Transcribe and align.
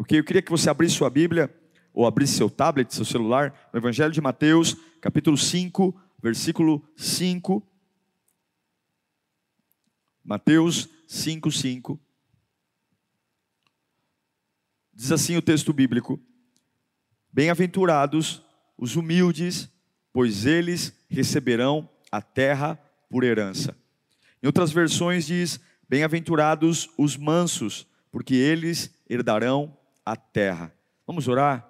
Ok, 0.00 0.18
eu 0.18 0.24
queria 0.24 0.40
que 0.40 0.50
você 0.50 0.70
abrisse 0.70 0.94
sua 0.94 1.10
Bíblia 1.10 1.54
ou 1.92 2.06
abrisse 2.06 2.32
seu 2.32 2.48
tablet, 2.48 2.90
seu 2.94 3.04
celular, 3.04 3.68
no 3.70 3.78
Evangelho 3.78 4.10
de 4.10 4.18
Mateus, 4.18 4.74
capítulo 4.98 5.36
5, 5.36 5.94
versículo 6.22 6.82
5. 6.96 7.62
Mateus 10.24 10.88
5, 11.06 11.52
5. 11.52 12.00
Diz 14.94 15.12
assim 15.12 15.36
o 15.36 15.42
texto 15.42 15.70
bíblico: 15.70 16.18
Bem-aventurados 17.30 18.42
os 18.78 18.96
humildes, 18.96 19.68
pois 20.14 20.46
eles 20.46 20.94
receberão 21.10 21.86
a 22.10 22.22
terra 22.22 22.76
por 23.10 23.22
herança. 23.22 23.76
Em 24.42 24.46
outras 24.46 24.72
versões 24.72 25.26
diz: 25.26 25.60
Bem-aventurados 25.86 26.88
os 26.96 27.18
mansos, 27.18 27.86
porque 28.10 28.34
eles 28.34 28.98
herdarão 29.06 29.78
a 30.10 30.16
terra. 30.16 30.74
Vamos 31.06 31.28
orar? 31.28 31.64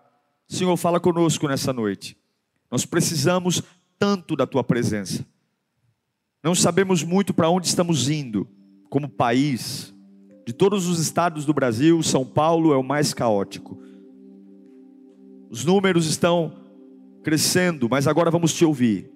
Senhor, 0.49 0.75
fala 0.79 0.99
conosco 0.99 1.47
nessa 1.47 1.75
noite. 1.75 2.17
Nós 2.71 2.87
precisamos 2.87 3.63
tanto 3.99 4.35
da 4.35 4.47
tua 4.47 4.65
presença. 4.65 5.27
Não 6.43 6.55
sabemos 6.55 7.03
muito 7.05 7.35
para 7.35 7.51
onde 7.51 7.67
estamos 7.67 8.09
indo 8.09 8.49
como 8.89 9.11
país. 9.11 9.95
De 10.47 10.55
todos 10.55 10.89
os 10.89 10.99
estados 10.99 11.45
do 11.45 11.53
Brasil, 11.53 12.03
São 12.03 12.25
Paulo 12.25 12.73
é 12.73 12.77
o 12.79 12.83
mais 12.83 13.13
caótico. 13.13 13.79
Os 15.51 15.63
números 15.63 16.07
estão 16.07 16.55
crescendo, 17.23 17.89
mas 17.91 18.07
agora 18.07 18.31
vamos 18.31 18.55
te 18.55 18.65
ouvir. 18.65 19.11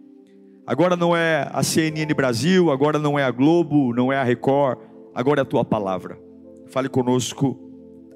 Agora 0.66 0.96
não 0.96 1.16
é 1.16 1.48
a 1.50 1.62
CNN 1.62 2.12
Brasil, 2.14 2.70
agora 2.70 2.98
não 2.98 3.18
é 3.18 3.24
a 3.24 3.30
Globo, 3.30 3.94
não 3.94 4.12
é 4.12 4.18
a 4.18 4.22
Record, 4.22 4.78
agora 5.14 5.40
é 5.40 5.42
a 5.42 5.46
tua 5.46 5.64
palavra. 5.64 6.20
Fale 6.66 6.90
conosco. 6.90 7.58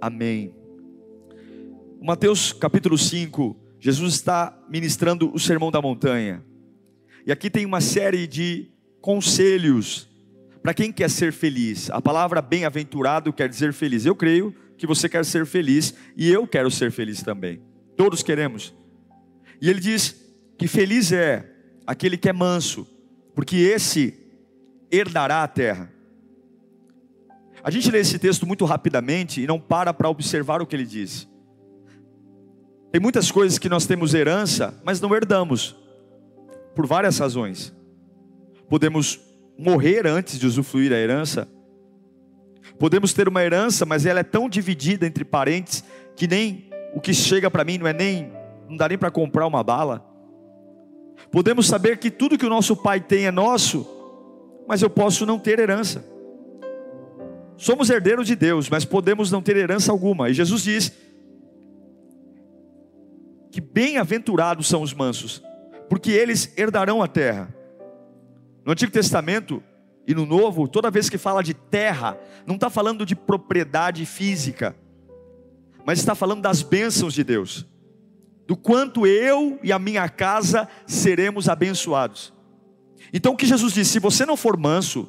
Amém. 0.00 0.58
Mateus 2.00 2.52
capítulo 2.52 2.96
5, 2.96 3.56
Jesus 3.80 4.14
está 4.14 4.56
ministrando 4.68 5.34
o 5.34 5.38
sermão 5.38 5.70
da 5.70 5.82
montanha. 5.82 6.44
E 7.27 7.32
aqui 7.32 7.50
tem 7.50 7.66
uma 7.66 7.80
série 7.80 8.27
de 8.27 8.70
conselhos 9.00 10.08
para 10.62 10.72
quem 10.72 10.92
quer 10.92 11.10
ser 11.10 11.32
feliz. 11.32 11.91
A 11.91 12.00
palavra 12.00 12.41
bem-aventurado 12.41 13.32
quer 13.32 13.48
dizer 13.48 13.72
feliz. 13.72 14.06
Eu 14.06 14.14
creio 14.14 14.54
que 14.76 14.86
você 14.86 15.08
quer 15.08 15.24
ser 15.24 15.44
feliz 15.44 15.92
e 16.16 16.30
eu 16.30 16.46
quero 16.46 16.70
ser 16.70 16.92
feliz 16.92 17.20
também. 17.20 17.60
Todos 17.96 18.22
queremos. 18.22 18.72
E 19.60 19.69
ele 19.69 19.80
diz 19.80 20.14
que 20.56 20.69
feliz 20.69 21.10
é 21.10 21.52
aquele 21.84 22.16
que 22.16 22.28
é 22.28 22.32
manso, 22.32 22.86
porque 23.34 23.56
esse 23.56 24.14
herdará 24.91 25.42
a 25.42 25.48
terra. 25.48 25.92
A 27.62 27.72
gente 27.72 27.91
lê 27.91 27.98
esse 27.98 28.20
texto 28.20 28.46
muito 28.46 28.64
rapidamente 28.64 29.42
e 29.42 29.48
não 29.48 29.58
para 29.58 29.92
para 29.92 30.08
observar 30.08 30.62
o 30.62 30.66
que 30.66 30.76
ele 30.76 30.86
diz. 30.86 31.28
Tem 32.91 33.00
muitas 33.00 33.31
coisas 33.31 33.58
que 33.58 33.69
nós 33.69 33.86
temos 33.86 34.14
herança, 34.14 34.75
mas 34.84 35.00
não 35.00 35.14
herdamos, 35.14 35.77
por 36.75 36.86
várias 36.86 37.19
razões. 37.19 37.75
Podemos 38.69 39.21
morrer 39.59 40.06
antes 40.06 40.38
de 40.38 40.47
usufruir 40.47 40.93
a 40.93 40.97
herança. 40.97 41.49
Podemos 42.78 43.12
ter 43.12 43.28
uma 43.28 43.43
herança, 43.43 43.84
mas 43.84 44.06
ela 44.06 44.21
é 44.21 44.25
tão 44.25 44.49
dividida 44.49 45.06
entre 45.06 45.25
parentes 45.25 45.84
que 46.16 46.26
nem 46.26 46.71
o 46.94 47.00
que 47.00 47.12
chega 47.12 47.50
para 47.50 47.65
mim 47.65 47.78
não 47.78 47.87
é 47.87 47.93
nem 47.93 48.32
não 48.69 48.76
dá 48.76 48.88
nem 48.88 48.99
para 48.99 49.10
comprar 49.10 49.47
uma 49.47 49.65
bala. 49.65 50.05
Podemos 51.31 51.66
saber 51.66 51.99
que 51.99 52.10
tudo 52.10 52.38
que 52.38 52.47
o 52.47 52.50
nosso 52.50 52.76
pai 52.76 53.00
tem 53.00 53.26
é 53.26 53.31
nosso, 53.31 53.87
mas 54.69 54.82
eu 54.82 54.91
posso 54.91 55.25
não 55.25 55.38
ter 55.38 55.59
herança. 55.59 56.05
Somos 57.56 57.91
herdeiros 57.91 58.26
de 58.26 58.37
Deus, 58.37 58.69
mas 58.69 58.84
podemos 58.84 59.32
não 59.32 59.43
ter 59.43 59.56
herança 59.56 59.91
alguma. 59.91 60.31
E 60.31 60.34
Jesus 60.34 60.62
diz 60.62 60.93
que 63.50 63.60
bem-aventurados 63.60 64.69
são 64.69 64.82
os 64.82 64.92
mansos, 64.92 65.42
porque 65.88 66.10
eles 66.10 66.53
herdarão 66.56 67.03
a 67.03 67.09
terra. 67.09 67.54
No 68.64 68.72
Antigo 68.72 68.92
Testamento 68.92 69.62
e 70.06 70.14
no 70.14 70.26
Novo, 70.26 70.69
toda 70.69 70.91
vez 70.91 71.09
que 71.09 71.19
fala 71.19 71.42
de 71.42 71.54
terra, 71.54 72.19
não 72.47 72.54
está 72.54 72.70
falando 72.70 73.04
de 73.04 73.14
propriedade 73.14 74.04
física, 74.06 74.76
mas 75.84 75.98
está 75.98 76.14
falando 76.14 76.42
das 76.42 76.62
bênçãos 76.62 77.14
de 77.14 77.25
Deus, 77.25 77.66
do 78.47 78.56
quanto 78.56 79.06
eu 79.06 79.58
e 79.62 79.72
a 79.72 79.78
minha 79.78 80.08
casa 80.08 80.69
seremos 80.87 81.48
abençoados. 81.48 82.32
Então 83.12 83.32
o 83.32 83.37
que 83.37 83.47
Jesus 83.47 83.72
disse: 83.72 83.92
se 83.92 83.98
você 83.98 84.26
não 84.26 84.37
for 84.37 84.56
manso, 84.56 85.08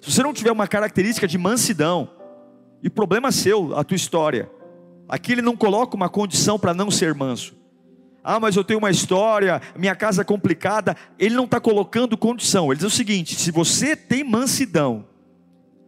se 0.00 0.10
você 0.10 0.22
não 0.22 0.32
tiver 0.32 0.52
uma 0.52 0.68
característica 0.68 1.26
de 1.26 1.38
mansidão, 1.38 2.10
e 2.82 2.90
problema 2.90 3.30
seu, 3.30 3.76
a 3.76 3.84
tua 3.84 3.94
história, 3.94 4.50
Aqui 5.12 5.32
ele 5.32 5.42
não 5.42 5.54
coloca 5.54 5.94
uma 5.94 6.08
condição 6.08 6.58
para 6.58 6.72
não 6.72 6.90
ser 6.90 7.14
manso. 7.14 7.54
Ah, 8.24 8.40
mas 8.40 8.56
eu 8.56 8.64
tenho 8.64 8.78
uma 8.78 8.90
história, 8.90 9.60
minha 9.76 9.94
casa 9.94 10.22
é 10.22 10.24
complicada. 10.24 10.96
Ele 11.18 11.34
não 11.34 11.44
está 11.44 11.60
colocando 11.60 12.16
condição. 12.16 12.72
Ele 12.72 12.76
diz 12.76 12.86
o 12.86 12.96
seguinte: 12.96 13.34
se 13.36 13.50
você 13.50 13.94
tem 13.94 14.24
mansidão, 14.24 15.04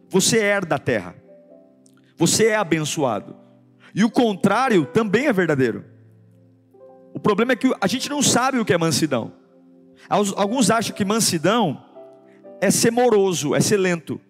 você 0.09 0.37
herda 0.37 0.75
a 0.75 0.77
terra, 0.77 1.15
você 2.15 2.49
é 2.49 2.55
abençoado. 2.55 3.35
E 3.95 4.03
o 4.03 4.11
contrário 4.11 4.85
também 4.85 5.25
é 5.25 5.33
verdadeiro. 5.33 5.83
O 7.11 7.19
problema 7.19 7.53
é 7.53 7.55
que 7.55 7.73
a 7.81 7.87
gente 7.87 8.07
não 8.11 8.21
sabe 8.21 8.59
o 8.59 8.65
que 8.65 8.73
é 8.73 8.77
mansidão. 8.77 9.33
Alguns 10.07 10.69
acham 10.69 10.95
que 10.95 11.03
mansidão 11.03 11.83
é 12.61 12.69
ser 12.69 12.91
moroso, 12.91 13.55
é 13.55 13.59
ser 13.59 13.77
lento. 13.77 14.21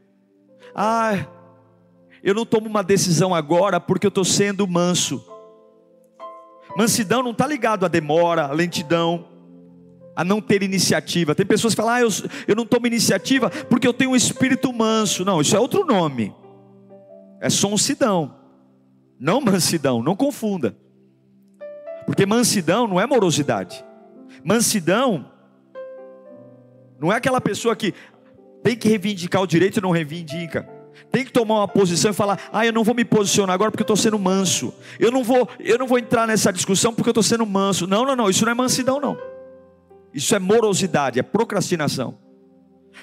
Ah, 0.73 1.27
eu 2.25 2.33
não 2.33 2.43
tomo 2.43 2.67
uma 2.67 2.83
decisão 2.83 3.35
agora 3.35 3.79
porque 3.79 4.07
eu 4.07 4.09
estou 4.09 4.25
sendo 4.25 4.67
manso. 4.67 5.23
Mansidão 6.75 7.21
não 7.21 7.29
está 7.29 7.45
ligado 7.45 7.85
a 7.85 7.87
demora, 7.87 8.47
a 8.47 8.51
lentidão, 8.51 9.27
a 10.15 10.23
não 10.23 10.41
ter 10.41 10.63
iniciativa. 10.63 11.35
Tem 11.35 11.45
pessoas 11.45 11.75
que 11.75 11.81
falam, 11.81 11.93
ah, 11.93 12.01
eu, 12.01 12.09
eu 12.47 12.55
não 12.55 12.65
tomo 12.65 12.87
iniciativa 12.87 13.51
porque 13.69 13.87
eu 13.87 13.93
tenho 13.93 14.09
um 14.09 14.15
espírito 14.15 14.73
manso. 14.73 15.23
Não, 15.23 15.39
isso 15.39 15.55
é 15.55 15.59
outro 15.59 15.85
nome. 15.85 16.33
É 17.39 17.47
sonsidão, 17.47 18.35
não 19.19 19.39
mansidão, 19.39 20.01
não 20.01 20.15
confunda. 20.15 20.75
Porque 22.07 22.25
mansidão 22.25 22.87
não 22.87 22.99
é 22.99 23.05
morosidade. 23.05 23.85
Mansidão 24.43 25.31
não 26.99 27.13
é 27.13 27.17
aquela 27.17 27.39
pessoa 27.39 27.75
que 27.75 27.93
tem 28.63 28.75
que 28.75 28.89
reivindicar 28.89 29.43
o 29.43 29.47
direito 29.47 29.77
e 29.77 29.81
não 29.81 29.91
reivindica 29.91 30.73
tem 31.11 31.25
que 31.25 31.31
tomar 31.31 31.55
uma 31.55 31.67
posição 31.67 32.11
e 32.11 32.13
falar: 32.13 32.39
"Ah, 32.51 32.65
eu 32.65 32.73
não 32.73 32.83
vou 32.83 32.95
me 32.95 33.05
posicionar 33.05 33.53
agora 33.53 33.71
porque 33.71 33.81
eu 33.81 33.85
estou 33.85 33.97
sendo 33.97 34.17
manso. 34.19 34.73
Eu 34.99 35.11
não 35.11 35.23
vou, 35.23 35.47
eu 35.59 35.77
não 35.77 35.87
vou 35.87 35.99
entrar 35.99 36.27
nessa 36.27 36.51
discussão 36.51 36.93
porque 36.93 37.09
eu 37.09 37.11
estou 37.11 37.23
sendo 37.23 37.45
manso". 37.45 37.87
Não, 37.87 38.05
não, 38.05 38.15
não. 38.15 38.29
Isso 38.29 38.45
não 38.45 38.51
é 38.51 38.55
mansidão, 38.55 38.99
não. 38.99 39.17
Isso 40.13 40.33
é 40.33 40.39
morosidade, 40.39 41.19
é 41.19 41.23
procrastinação. 41.23 42.17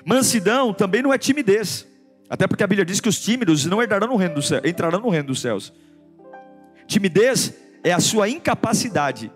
Mansidão 0.05 0.73
também 0.73 1.03
não 1.03 1.13
é 1.13 1.19
timidez. 1.19 1.87
Até 2.29 2.47
porque 2.47 2.65
a 2.65 2.67
Bíblia 2.67 2.85
diz 2.85 2.99
que 3.01 3.09
os 3.11 3.21
tímidos 3.21 3.67
não 3.67 3.83
entrarão 3.83 4.09
no 4.09 4.17
reino 4.17 4.37
dos 4.37 4.49
céus, 4.49 4.63
entrarão 4.65 5.01
no 5.01 5.11
reino 5.11 5.27
dos 5.27 5.41
céus. 5.41 5.71
Timidez 6.87 7.55
é 7.85 7.93
a 7.93 8.01
sua 8.01 8.29
incapacidade 8.29 9.31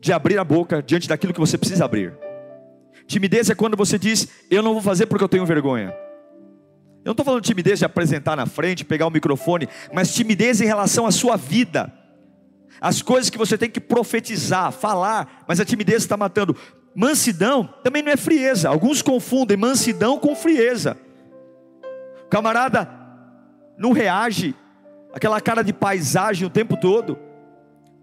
de 0.00 0.12
abrir 0.12 0.38
a 0.38 0.44
boca 0.44 0.82
diante 0.82 1.08
daquilo 1.08 1.32
que 1.32 1.38
você 1.38 1.56
precisa 1.56 1.84
abrir. 1.84 2.12
Timidez 3.06 3.50
é 3.50 3.54
quando 3.54 3.76
você 3.76 3.98
diz: 3.98 4.28
"Eu 4.50 4.62
não 4.62 4.72
vou 4.72 4.82
fazer 4.82 5.06
porque 5.06 5.22
eu 5.22 5.28
tenho 5.28 5.46
vergonha". 5.46 5.94
Eu 7.04 7.10
não 7.10 7.12
estou 7.12 7.24
falando 7.24 7.42
de 7.42 7.48
timidez 7.48 7.78
de 7.78 7.84
apresentar 7.84 8.34
na 8.34 8.46
frente, 8.46 8.82
pegar 8.82 9.06
o 9.06 9.10
microfone, 9.10 9.68
mas 9.92 10.14
timidez 10.14 10.62
em 10.62 10.64
relação 10.64 11.06
à 11.06 11.10
sua 11.10 11.36
vida. 11.36 11.92
As 12.80 13.02
coisas 13.02 13.28
que 13.28 13.36
você 13.36 13.58
tem 13.58 13.68
que 13.68 13.78
profetizar, 13.78 14.72
falar, 14.72 15.44
mas 15.46 15.60
a 15.60 15.66
timidez 15.66 16.02
está 16.02 16.16
matando. 16.16 16.56
Mansidão 16.94 17.68
também 17.82 18.02
não 18.02 18.10
é 18.10 18.16
frieza. 18.16 18.70
Alguns 18.70 19.02
confundem 19.02 19.54
mansidão 19.54 20.18
com 20.18 20.34
frieza. 20.34 20.96
O 22.24 22.28
camarada 22.30 22.88
não 23.76 23.92
reage, 23.92 24.54
aquela 25.12 25.42
cara 25.42 25.62
de 25.62 25.74
paisagem 25.74 26.46
o 26.46 26.50
tempo 26.50 26.74
todo, 26.74 27.18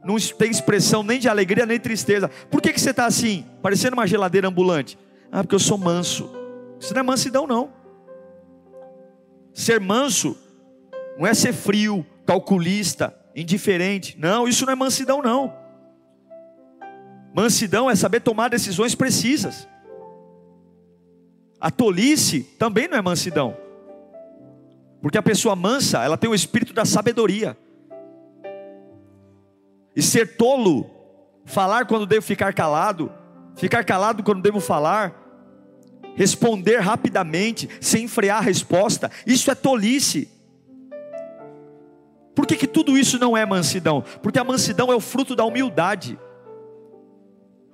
não 0.06 0.18
tem 0.18 0.52
expressão 0.52 1.02
nem 1.02 1.20
de 1.20 1.28
alegria 1.28 1.66
nem 1.66 1.80
tristeza. 1.80 2.30
Por 2.52 2.62
que, 2.62 2.72
que 2.72 2.80
você 2.80 2.92
está 2.92 3.08
assim, 3.08 3.46
parecendo 3.64 3.96
uma 3.96 4.06
geladeira 4.06 4.48
ambulante? 4.48 4.96
Ah, 5.32 5.44
porque 5.44 5.56
eu 5.56 5.60
sou 5.60 5.78
manso. 5.78 6.30
Isso 6.80 6.94
não 6.94 7.00
é 7.00 7.04
mansidão, 7.04 7.48
não. 7.48 7.81
Ser 9.54 9.80
manso 9.80 10.38
não 11.18 11.28
é 11.28 11.34
ser 11.34 11.54
frio, 11.54 12.06
calculista, 12.26 13.16
indiferente. 13.36 14.18
Não, 14.18 14.48
isso 14.48 14.66
não 14.66 14.74
é 14.74 14.76
mansidão, 14.76 15.22
não. 15.22 15.54
Mansidão 17.34 17.90
é 17.90 17.96
saber 17.96 18.22
tomar 18.22 18.50
decisões 18.50 18.96
precisas. 18.96 19.68
A 21.60 21.70
tolice 21.70 22.42
também 22.58 22.88
não 22.88 22.98
é 22.98 23.02
mansidão. 23.02 23.56
Porque 25.02 25.18
a 25.18 25.24
pessoa 25.24 25.56
mansa, 25.56 26.04
ela 26.04 26.18
tem 26.18 26.30
o 26.30 26.36
espírito 26.36 26.74
da 26.74 26.86
sabedoria. 26.86 27.58
E 29.96 30.02
ser 30.02 30.38
tolo, 30.38 30.90
falar 31.46 31.86
quando 31.86 32.06
devo 32.06 32.22
ficar 32.22 32.54
calado, 32.54 33.12
ficar 33.56 33.84
calado 33.84 34.24
quando 34.24 34.42
devo 34.42 34.60
falar, 34.60 35.21
responder 36.16 36.80
rapidamente, 36.80 37.70
sem 37.80 38.08
frear 38.08 38.40
a 38.40 38.42
resposta, 38.42 39.12
isso 39.26 39.50
é 39.52 39.56
tolice. 39.56 40.30
Por 42.36 42.48
que, 42.48 42.56
que 42.56 42.68
tudo 42.68 42.98
isso 42.98 43.20
não 43.20 43.36
é 43.36 43.46
mansidão? 43.46 44.04
Porque 44.22 44.40
a 44.40 44.44
mansidão 44.44 44.92
é 44.92 44.96
o 44.96 45.02
fruto 45.02 45.36
da 45.36 45.44
humildade. 45.44 46.18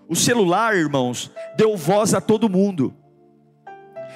O 0.07 0.15
celular, 0.15 0.75
irmãos, 0.75 1.31
deu 1.55 1.75
voz 1.75 2.13
a 2.13 2.21
todo 2.21 2.49
mundo. 2.49 2.93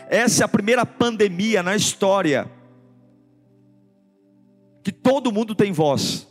Essa 0.09 0.43
é 0.43 0.45
a 0.45 0.49
primeira 0.49 0.85
pandemia 0.85 1.61
na 1.61 1.75
história 1.75 2.49
que 4.83 4.91
todo 4.91 5.31
mundo 5.31 5.53
tem 5.53 5.71
voz, 5.71 6.27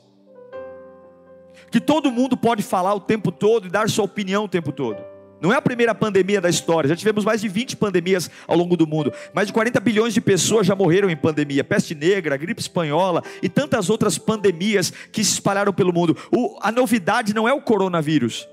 que 1.71 1.81
todo 1.81 2.11
mundo 2.11 2.37
pode 2.37 2.63
falar 2.63 2.95
o 2.95 3.01
tempo 3.01 3.31
todo 3.31 3.67
e 3.67 3.71
dar 3.71 3.89
sua 3.89 4.05
opinião 4.05 4.45
o 4.45 4.49
tempo 4.49 4.73
todo. 4.73 5.10
Não 5.41 5.53
é 5.53 5.57
a 5.57 5.63
primeira 5.63 5.95
pandemia 5.95 6.41
da 6.41 6.51
história, 6.51 6.89
já 6.89 6.95
tivemos 6.95 7.25
mais 7.25 7.41
de 7.41 7.49
20 7.49 7.77
pandemias 7.77 8.31
ao 8.47 8.57
longo 8.57 8.77
do 8.77 8.87
mundo. 8.87 9.13
Mais 9.33 9.47
de 9.47 9.53
40 9.53 9.81
bilhões 9.81 10.13
de 10.13 10.21
pessoas 10.21 10.67
já 10.67 10.75
morreram 10.75 11.09
em 11.09 11.17
pandemia. 11.17 11.65
Peste 11.65 11.95
negra, 11.95 12.37
gripe 12.37 12.61
espanhola 12.61 13.23
e 13.43 13.49
tantas 13.49 13.89
outras 13.89 14.19
pandemias 14.19 14.93
que 15.11 15.25
se 15.25 15.33
espalharam 15.33 15.73
pelo 15.73 15.93
mundo. 15.93 16.17
O, 16.31 16.59
a 16.61 16.71
novidade 16.71 17.35
não 17.35 17.49
é 17.49 17.53
o 17.53 17.63
coronavírus. 17.63 18.47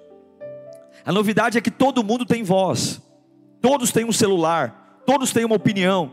A 1.05 1.11
novidade 1.11 1.57
é 1.57 1.61
que 1.61 1.71
todo 1.71 2.03
mundo 2.03 2.25
tem 2.25 2.41
voz. 2.41 3.01
Todos 3.61 3.91
têm 3.91 4.05
um 4.05 4.11
celular, 4.11 5.01
todos 5.05 5.33
têm 5.33 5.43
uma 5.43 5.55
opinião. 5.55 6.11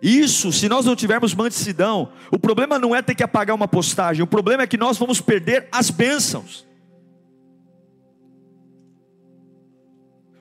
Isso, 0.00 0.52
se 0.52 0.68
nós 0.68 0.84
não 0.84 0.94
tivermos 0.94 1.34
mansidão, 1.34 2.12
o 2.30 2.38
problema 2.38 2.78
não 2.78 2.94
é 2.94 3.00
ter 3.00 3.14
que 3.14 3.22
apagar 3.22 3.56
uma 3.56 3.66
postagem, 3.66 4.22
o 4.22 4.26
problema 4.26 4.62
é 4.62 4.66
que 4.66 4.76
nós 4.76 4.98
vamos 4.98 5.20
perder 5.20 5.66
as 5.72 5.90
bênçãos. 5.90 6.66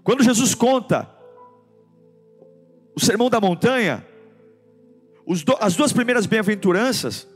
Quando 0.04 0.24
Jesus 0.24 0.54
conta 0.54 1.10
o 2.96 3.00
sermão 3.00 3.30
da 3.30 3.40
montanha, 3.40 4.06
as 5.60 5.76
duas 5.76 5.94
primeiras 5.94 6.26
bem-aventuranças, 6.26 7.28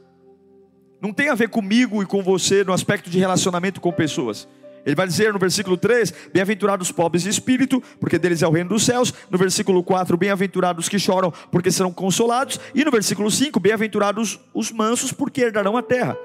não 1.01 1.13
tem 1.13 1.29
a 1.29 1.35
ver 1.35 1.49
comigo 1.49 2.01
e 2.01 2.05
com 2.05 2.21
você 2.21 2.63
no 2.63 2.73
aspecto 2.73 3.09
de 3.09 3.17
relacionamento 3.17 3.79
com 3.79 3.91
pessoas. 3.91 4.47
Ele 4.85 4.95
vai 4.95 5.07
dizer 5.07 5.33
no 5.33 5.39
versículo 5.39 5.77
3: 5.77 6.13
Bem-aventurados 6.33 6.87
os 6.87 6.91
pobres 6.93 7.23
de 7.23 7.29
espírito, 7.29 7.81
porque 7.99 8.17
deles 8.17 8.41
é 8.41 8.47
o 8.47 8.51
reino 8.51 8.69
dos 8.69 8.83
céus. 8.83 9.13
No 9.29 9.37
versículo 9.37 9.83
4: 9.83 10.15
Bem-aventurados 10.17 10.85
os 10.85 10.89
que 10.89 10.97
choram, 10.97 11.31
porque 11.51 11.71
serão 11.71 11.91
consolados. 11.91 12.59
E 12.73 12.83
no 12.83 12.91
versículo 12.91 13.29
5: 13.29 13.59
Bem-aventurados 13.59 14.39
os 14.53 14.71
mansos, 14.71 15.11
porque 15.11 15.41
herdarão 15.41 15.75
a 15.77 15.83
terra. 15.83 16.17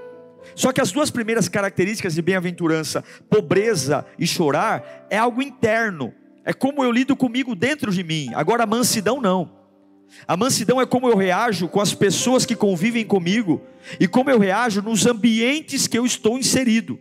Só 0.55 0.73
que 0.73 0.81
as 0.81 0.93
duas 0.93 1.11
primeiras 1.11 1.49
características 1.49 2.15
de 2.15 2.23
bem-aventurança, 2.23 3.05
pobreza 3.29 4.05
e 4.19 4.27
chorar, 4.27 5.07
é 5.11 5.19
algo 5.19 5.43
interno. 5.43 6.13
É 6.45 6.53
como 6.53 6.83
eu 6.83 6.91
lido 6.91 7.15
comigo 7.15 7.55
dentro 7.55 7.93
de 7.93 8.03
mim. 8.03 8.31
Agora, 8.35 8.65
a 8.65 8.67
mansidão 8.67 9.21
não. 9.21 9.63
A 10.27 10.37
mansidão 10.37 10.81
é 10.81 10.87
como 10.87 11.09
eu 11.09 11.17
reajo 11.17 11.69
com 11.69 11.81
as 11.81 11.95
pessoas 11.95 12.45
que 12.45 12.55
convivem 12.55 13.05
comigo 13.05 13.63
e 13.99 14.07
como 14.07 14.31
eu 14.31 14.39
reajo 14.39 14.83
nos 14.83 15.07
ambientes 15.07 15.87
que 15.87 15.99
eu 15.99 16.05
estou 16.05 16.39
inserido. 16.39 16.99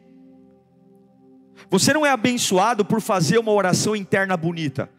Você 1.70 1.94
não 1.94 2.06
é 2.06 2.10
abençoado 2.10 2.84
por 2.84 3.02
fazer 3.02 3.38
uma 3.38 3.52
oração 3.52 3.96
interna 3.96 4.36
bonita. 4.36 4.90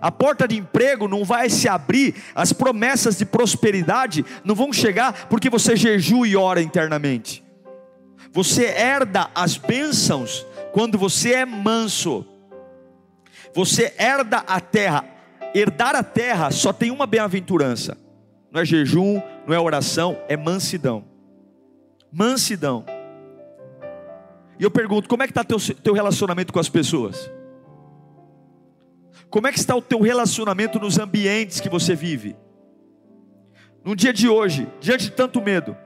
A 0.00 0.10
porta 0.10 0.46
de 0.46 0.56
emprego 0.56 1.08
não 1.08 1.24
vai 1.24 1.50
se 1.50 1.68
abrir, 1.68 2.14
as 2.34 2.52
promessas 2.52 3.18
de 3.18 3.24
prosperidade 3.24 4.24
não 4.44 4.54
vão 4.54 4.72
chegar 4.72 5.26
porque 5.28 5.50
você 5.50 5.76
jejua 5.76 6.28
e 6.28 6.36
ora 6.36 6.62
internamente. 6.62 7.44
Você 8.32 8.64
herda 8.64 9.30
as 9.34 9.56
bênçãos 9.56 10.46
quando 10.72 10.96
você 10.96 11.32
é 11.32 11.44
manso. 11.44 12.24
Você 13.54 13.94
herda 13.98 14.38
a 14.38 14.60
terra. 14.60 15.04
Herdar 15.54 15.96
a 15.96 16.02
terra 16.02 16.50
só 16.50 16.72
tem 16.72 16.90
uma 16.90 17.06
bem-aventurança. 17.06 17.96
Não 18.50 18.60
é 18.60 18.64
jejum, 18.64 19.20
não 19.46 19.54
é 19.54 19.58
oração, 19.58 20.18
é 20.28 20.36
mansidão. 20.36 21.04
Mansidão. 22.12 22.84
E 24.58 24.62
eu 24.62 24.70
pergunto: 24.70 25.08
como 25.08 25.22
é 25.22 25.26
que 25.26 25.30
está 25.32 25.44
teu 25.44 25.58
teu 25.82 25.94
relacionamento 25.94 26.52
com 26.52 26.58
as 26.58 26.68
pessoas? 26.68 27.30
Como 29.28 29.46
é 29.46 29.52
que 29.52 29.58
está 29.58 29.76
o 29.76 29.82
teu 29.82 30.00
relacionamento 30.00 30.78
nos 30.78 30.98
ambientes 30.98 31.60
que 31.60 31.68
você 31.68 31.94
vive? 31.94 32.36
No 33.84 33.94
dia 33.94 34.12
de 34.12 34.28
hoje, 34.28 34.68
diante 34.80 35.04
de 35.04 35.12
tanto 35.12 35.40
medo, 35.40 35.76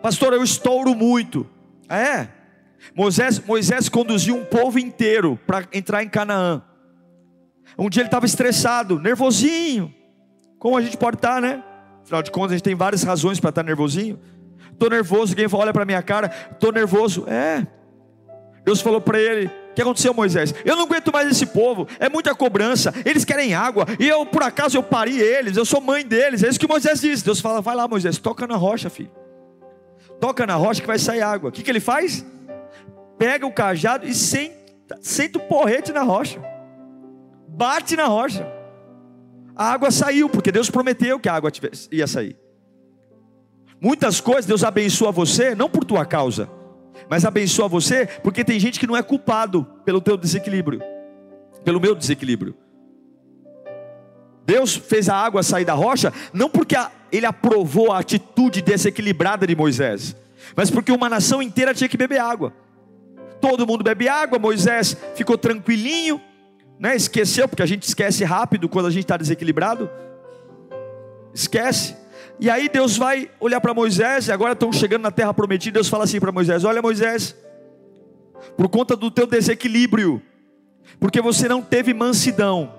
pastor, 0.00 0.32
eu 0.32 0.42
estouro 0.42 0.94
muito. 0.94 1.46
Ah, 1.88 1.98
é? 1.98 2.28
Moisés, 2.94 3.38
Moisés 3.40 3.88
conduziu 3.88 4.36
um 4.36 4.44
povo 4.44 4.78
inteiro 4.78 5.38
para 5.46 5.66
entrar 5.72 6.02
em 6.02 6.08
Canaã. 6.08 6.62
Um 7.78 7.88
dia 7.88 8.02
ele 8.02 8.08
estava 8.08 8.26
estressado, 8.26 8.98
nervosinho, 8.98 9.94
como 10.58 10.76
a 10.76 10.82
gente 10.82 10.96
pode 10.96 11.16
estar, 11.16 11.36
tá, 11.36 11.40
né? 11.40 11.62
Afinal 12.02 12.22
de 12.22 12.30
contas, 12.30 12.52
a 12.52 12.54
gente 12.56 12.64
tem 12.64 12.74
várias 12.74 13.02
razões 13.02 13.40
para 13.40 13.50
estar 13.50 13.62
tá 13.62 13.66
nervosinho. 13.66 14.18
Estou 14.72 14.90
nervoso, 14.90 15.32
alguém 15.32 15.46
olha 15.52 15.72
para 15.72 15.84
minha 15.84 16.02
cara, 16.02 16.30
estou 16.50 16.72
nervoso. 16.72 17.24
É. 17.28 17.66
Deus 18.64 18.80
falou 18.80 19.00
para 19.00 19.18
ele: 19.18 19.46
O 19.46 19.74
que 19.74 19.82
aconteceu, 19.82 20.12
Moisés? 20.12 20.54
Eu 20.64 20.76
não 20.76 20.84
aguento 20.84 21.12
mais 21.12 21.30
esse 21.30 21.46
povo, 21.46 21.86
é 21.98 22.08
muita 22.08 22.34
cobrança, 22.34 22.92
eles 23.04 23.24
querem 23.24 23.54
água, 23.54 23.86
e 23.98 24.08
eu, 24.08 24.26
por 24.26 24.42
acaso, 24.42 24.76
eu 24.76 24.82
pari 24.82 25.18
eles, 25.18 25.56
eu 25.56 25.64
sou 25.64 25.80
mãe 25.80 26.04
deles. 26.04 26.42
É 26.42 26.48
isso 26.48 26.58
que 26.60 26.68
Moisés 26.68 27.00
disse. 27.00 27.24
Deus 27.24 27.40
fala: 27.40 27.60
Vai 27.60 27.76
lá, 27.76 27.86
Moisés, 27.86 28.18
toca 28.18 28.46
na 28.46 28.56
rocha, 28.56 28.90
filho. 28.90 29.10
Toca 30.20 30.46
na 30.46 30.54
rocha 30.54 30.80
que 30.80 30.86
vai 30.86 30.98
sair 30.98 31.22
água. 31.22 31.48
O 31.48 31.52
que, 31.52 31.62
que 31.62 31.70
ele 31.70 31.80
faz? 31.80 32.24
Pega 33.22 33.46
o 33.46 33.52
cajado 33.52 34.04
e 34.04 34.12
senta, 34.12 34.98
senta 35.00 35.38
o 35.38 35.42
porrete 35.42 35.92
na 35.92 36.02
rocha, 36.02 36.42
bate 37.46 37.94
na 37.94 38.06
rocha. 38.06 38.44
A 39.54 39.70
água 39.70 39.92
saiu, 39.92 40.28
porque 40.28 40.50
Deus 40.50 40.68
prometeu 40.68 41.20
que 41.20 41.28
a 41.28 41.34
água 41.34 41.52
ia 41.92 42.08
sair. 42.08 42.36
Muitas 43.80 44.20
coisas 44.20 44.44
Deus 44.44 44.64
abençoa 44.64 45.12
você, 45.12 45.54
não 45.54 45.70
por 45.70 45.84
tua 45.84 46.04
causa, 46.04 46.50
mas 47.08 47.24
abençoa 47.24 47.68
você 47.68 48.06
porque 48.24 48.42
tem 48.42 48.58
gente 48.58 48.80
que 48.80 48.88
não 48.88 48.96
é 48.96 49.04
culpado 49.04 49.64
pelo 49.84 50.00
teu 50.00 50.16
desequilíbrio, 50.16 50.82
pelo 51.62 51.80
meu 51.80 51.94
desequilíbrio. 51.94 52.56
Deus 54.44 54.74
fez 54.74 55.08
a 55.08 55.14
água 55.14 55.44
sair 55.44 55.64
da 55.64 55.74
rocha, 55.74 56.12
não 56.32 56.50
porque 56.50 56.74
ele 57.12 57.26
aprovou 57.26 57.92
a 57.92 58.00
atitude 58.00 58.60
desequilibrada 58.62 59.46
de 59.46 59.54
Moisés, 59.54 60.16
mas 60.56 60.72
porque 60.72 60.90
uma 60.90 61.08
nação 61.08 61.40
inteira 61.40 61.72
tinha 61.72 61.88
que 61.88 61.96
beber 61.96 62.18
água. 62.18 62.52
Todo 63.42 63.66
mundo 63.66 63.82
bebe 63.82 64.08
água, 64.08 64.38
Moisés 64.38 64.96
ficou 65.16 65.36
tranquilinho, 65.36 66.20
né? 66.78 66.94
esqueceu, 66.94 67.48
porque 67.48 67.62
a 67.62 67.66
gente 67.66 67.82
esquece 67.82 68.22
rápido 68.22 68.68
quando 68.68 68.86
a 68.86 68.90
gente 68.90 69.02
está 69.02 69.16
desequilibrado. 69.16 69.90
Esquece. 71.34 71.96
E 72.38 72.48
aí 72.48 72.68
Deus 72.68 72.96
vai 72.96 73.28
olhar 73.40 73.60
para 73.60 73.74
Moisés, 73.74 74.28
e 74.28 74.32
agora 74.32 74.52
estão 74.52 74.72
chegando 74.72 75.02
na 75.02 75.10
terra 75.10 75.34
prometida. 75.34 75.74
Deus 75.74 75.88
fala 75.88 76.04
assim 76.04 76.20
para 76.20 76.30
Moisés: 76.30 76.62
Olha, 76.62 76.80
Moisés, 76.80 77.34
por 78.56 78.68
conta 78.68 78.94
do 78.94 79.10
teu 79.10 79.26
desequilíbrio, 79.26 80.22
porque 81.00 81.20
você 81.20 81.48
não 81.48 81.60
teve 81.60 81.92
mansidão, 81.92 82.72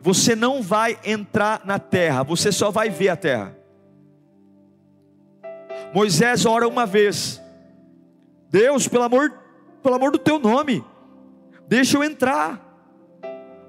você 0.00 0.36
não 0.36 0.62
vai 0.62 0.96
entrar 1.04 1.62
na 1.64 1.80
terra, 1.80 2.22
você 2.22 2.52
só 2.52 2.70
vai 2.70 2.90
ver 2.90 3.08
a 3.08 3.16
terra. 3.16 3.56
Moisés 5.92 6.46
ora 6.46 6.68
uma 6.68 6.86
vez: 6.86 7.42
Deus, 8.48 8.86
pelo 8.86 9.02
amor, 9.02 9.45
pelo 9.86 9.94
amor 9.96 10.10
do 10.10 10.18
teu 10.18 10.40
nome, 10.40 10.84
deixa 11.68 11.96
eu 11.96 12.02
entrar 12.02 12.66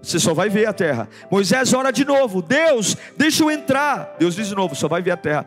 você 0.02 0.20
só 0.20 0.34
vai 0.34 0.48
ver 0.48 0.66
a 0.66 0.74
terra. 0.74 1.10
Moisés 1.30 1.74
ora 1.74 1.92
de 1.92 2.06
novo: 2.06 2.42
Deus, 2.42 2.96
deixa 3.18 3.44
eu 3.44 3.52
entrar. 3.52 4.16
Deus 4.18 4.36
diz 4.36 4.48
de 4.48 4.56
novo: 4.56 4.74
só 4.74 4.88
vai 4.88 5.02
ver 5.02 5.12
a 5.12 5.18
terra. 5.18 5.46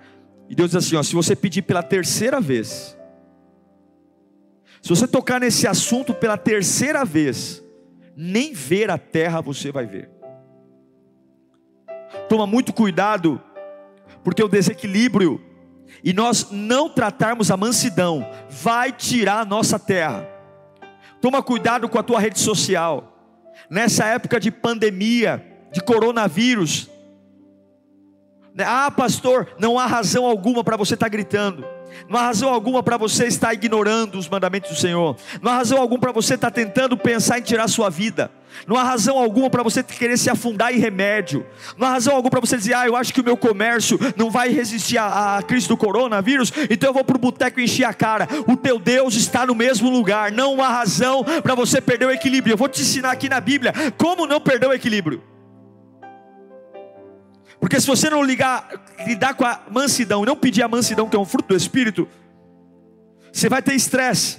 E 0.50 0.54
Deus 0.54 0.72
diz 0.72 0.84
assim: 0.84 0.96
ó, 0.96 1.02
se 1.02 1.14
você 1.14 1.34
pedir 1.34 1.62
pela 1.62 1.82
terceira 1.82 2.40
vez, 2.40 2.96
se 4.82 4.88
você 4.88 5.08
tocar 5.08 5.40
nesse 5.40 5.66
assunto 5.66 6.12
pela 6.12 6.36
terceira 6.36 7.06
vez, 7.06 7.62
nem 8.14 8.52
ver 8.52 8.90
a 8.90 8.98
terra 8.98 9.40
você 9.40 9.72
vai 9.72 9.86
ver. 9.86 10.10
Toma 12.28 12.46
muito 12.46 12.72
cuidado, 12.72 13.40
porque 14.22 14.42
o 14.42 14.48
desequilíbrio 14.48 15.40
e 16.04 16.12
nós 16.12 16.50
não 16.50 16.88
tratarmos 16.88 17.50
a 17.50 17.56
mansidão 17.56 18.28
vai 18.48 18.92
tirar 18.92 19.40
a 19.40 19.44
nossa 19.44 19.78
terra. 19.78 20.28
Toma 21.20 21.42
cuidado 21.42 21.88
com 21.88 21.98
a 21.98 22.02
tua 22.02 22.18
rede 22.18 22.38
social 22.38 23.16
nessa 23.68 24.06
época 24.06 24.40
de 24.40 24.50
pandemia, 24.50 25.44
de 25.72 25.80
coronavírus, 25.82 26.88
Ah, 28.58 28.90
pastor, 28.90 29.54
não 29.58 29.78
há 29.78 29.86
razão 29.86 30.26
alguma 30.26 30.64
para 30.64 30.76
você 30.76 30.94
estar 30.94 31.06
tá 31.06 31.10
gritando. 31.10 31.64
Não 32.08 32.18
há 32.18 32.22
razão 32.22 32.52
alguma 32.52 32.82
para 32.82 32.96
você 32.96 33.26
estar 33.26 33.54
ignorando 33.54 34.18
os 34.18 34.28
mandamentos 34.28 34.70
do 34.70 34.76
Senhor. 34.76 35.16
Não 35.40 35.50
há 35.50 35.56
razão 35.56 35.80
alguma 35.80 36.00
para 36.00 36.12
você 36.12 36.34
estar 36.34 36.50
tentando 36.50 36.96
pensar 36.96 37.38
em 37.38 37.42
tirar 37.42 37.68
sua 37.68 37.90
vida. 37.90 38.30
Não 38.66 38.76
há 38.76 38.82
razão 38.82 39.18
alguma 39.18 39.48
para 39.48 39.62
você 39.62 39.82
querer 39.82 40.18
se 40.18 40.28
afundar 40.28 40.74
em 40.74 40.78
remédio. 40.78 41.46
Não 41.76 41.86
há 41.86 41.92
razão 41.92 42.14
alguma 42.14 42.30
para 42.30 42.40
você 42.40 42.56
dizer, 42.56 42.74
ah, 42.74 42.86
eu 42.86 42.96
acho 42.96 43.12
que 43.12 43.20
o 43.20 43.24
meu 43.24 43.36
comércio 43.36 43.98
não 44.16 44.30
vai 44.30 44.50
resistir 44.50 44.98
à, 44.98 45.38
à 45.38 45.42
crise 45.42 45.68
do 45.68 45.76
coronavírus, 45.76 46.52
então 46.68 46.90
eu 46.90 46.94
vou 46.94 47.04
para 47.04 47.16
o 47.16 47.20
boteco 47.20 47.60
encher 47.60 47.84
a 47.84 47.94
cara. 47.94 48.28
O 48.46 48.56
teu 48.56 48.78
Deus 48.78 49.14
está 49.14 49.46
no 49.46 49.54
mesmo 49.54 49.88
lugar. 49.88 50.32
Não 50.32 50.62
há 50.62 50.68
razão 50.68 51.24
para 51.42 51.54
você 51.54 51.80
perder 51.80 52.06
o 52.06 52.10
equilíbrio. 52.10 52.54
Eu 52.54 52.58
vou 52.58 52.68
te 52.68 52.82
ensinar 52.82 53.12
aqui 53.12 53.28
na 53.28 53.40
Bíblia 53.40 53.72
como 53.96 54.26
não 54.26 54.40
perder 54.40 54.66
o 54.66 54.72
equilíbrio. 54.72 55.29
Porque 57.60 57.78
se 57.78 57.86
você 57.86 58.08
não 58.08 58.22
ligar, 58.22 58.68
lidar 59.06 59.34
com 59.34 59.44
a 59.44 59.60
mansidão, 59.70 60.24
não 60.24 60.34
pedir 60.34 60.62
a 60.62 60.68
mansidão, 60.68 61.08
que 61.08 61.14
é 61.14 61.18
um 61.18 61.26
fruto 61.26 61.48
do 61.48 61.56
Espírito, 61.56 62.08
você 63.30 63.48
vai 63.48 63.60
ter 63.60 63.74
estresse. 63.74 64.38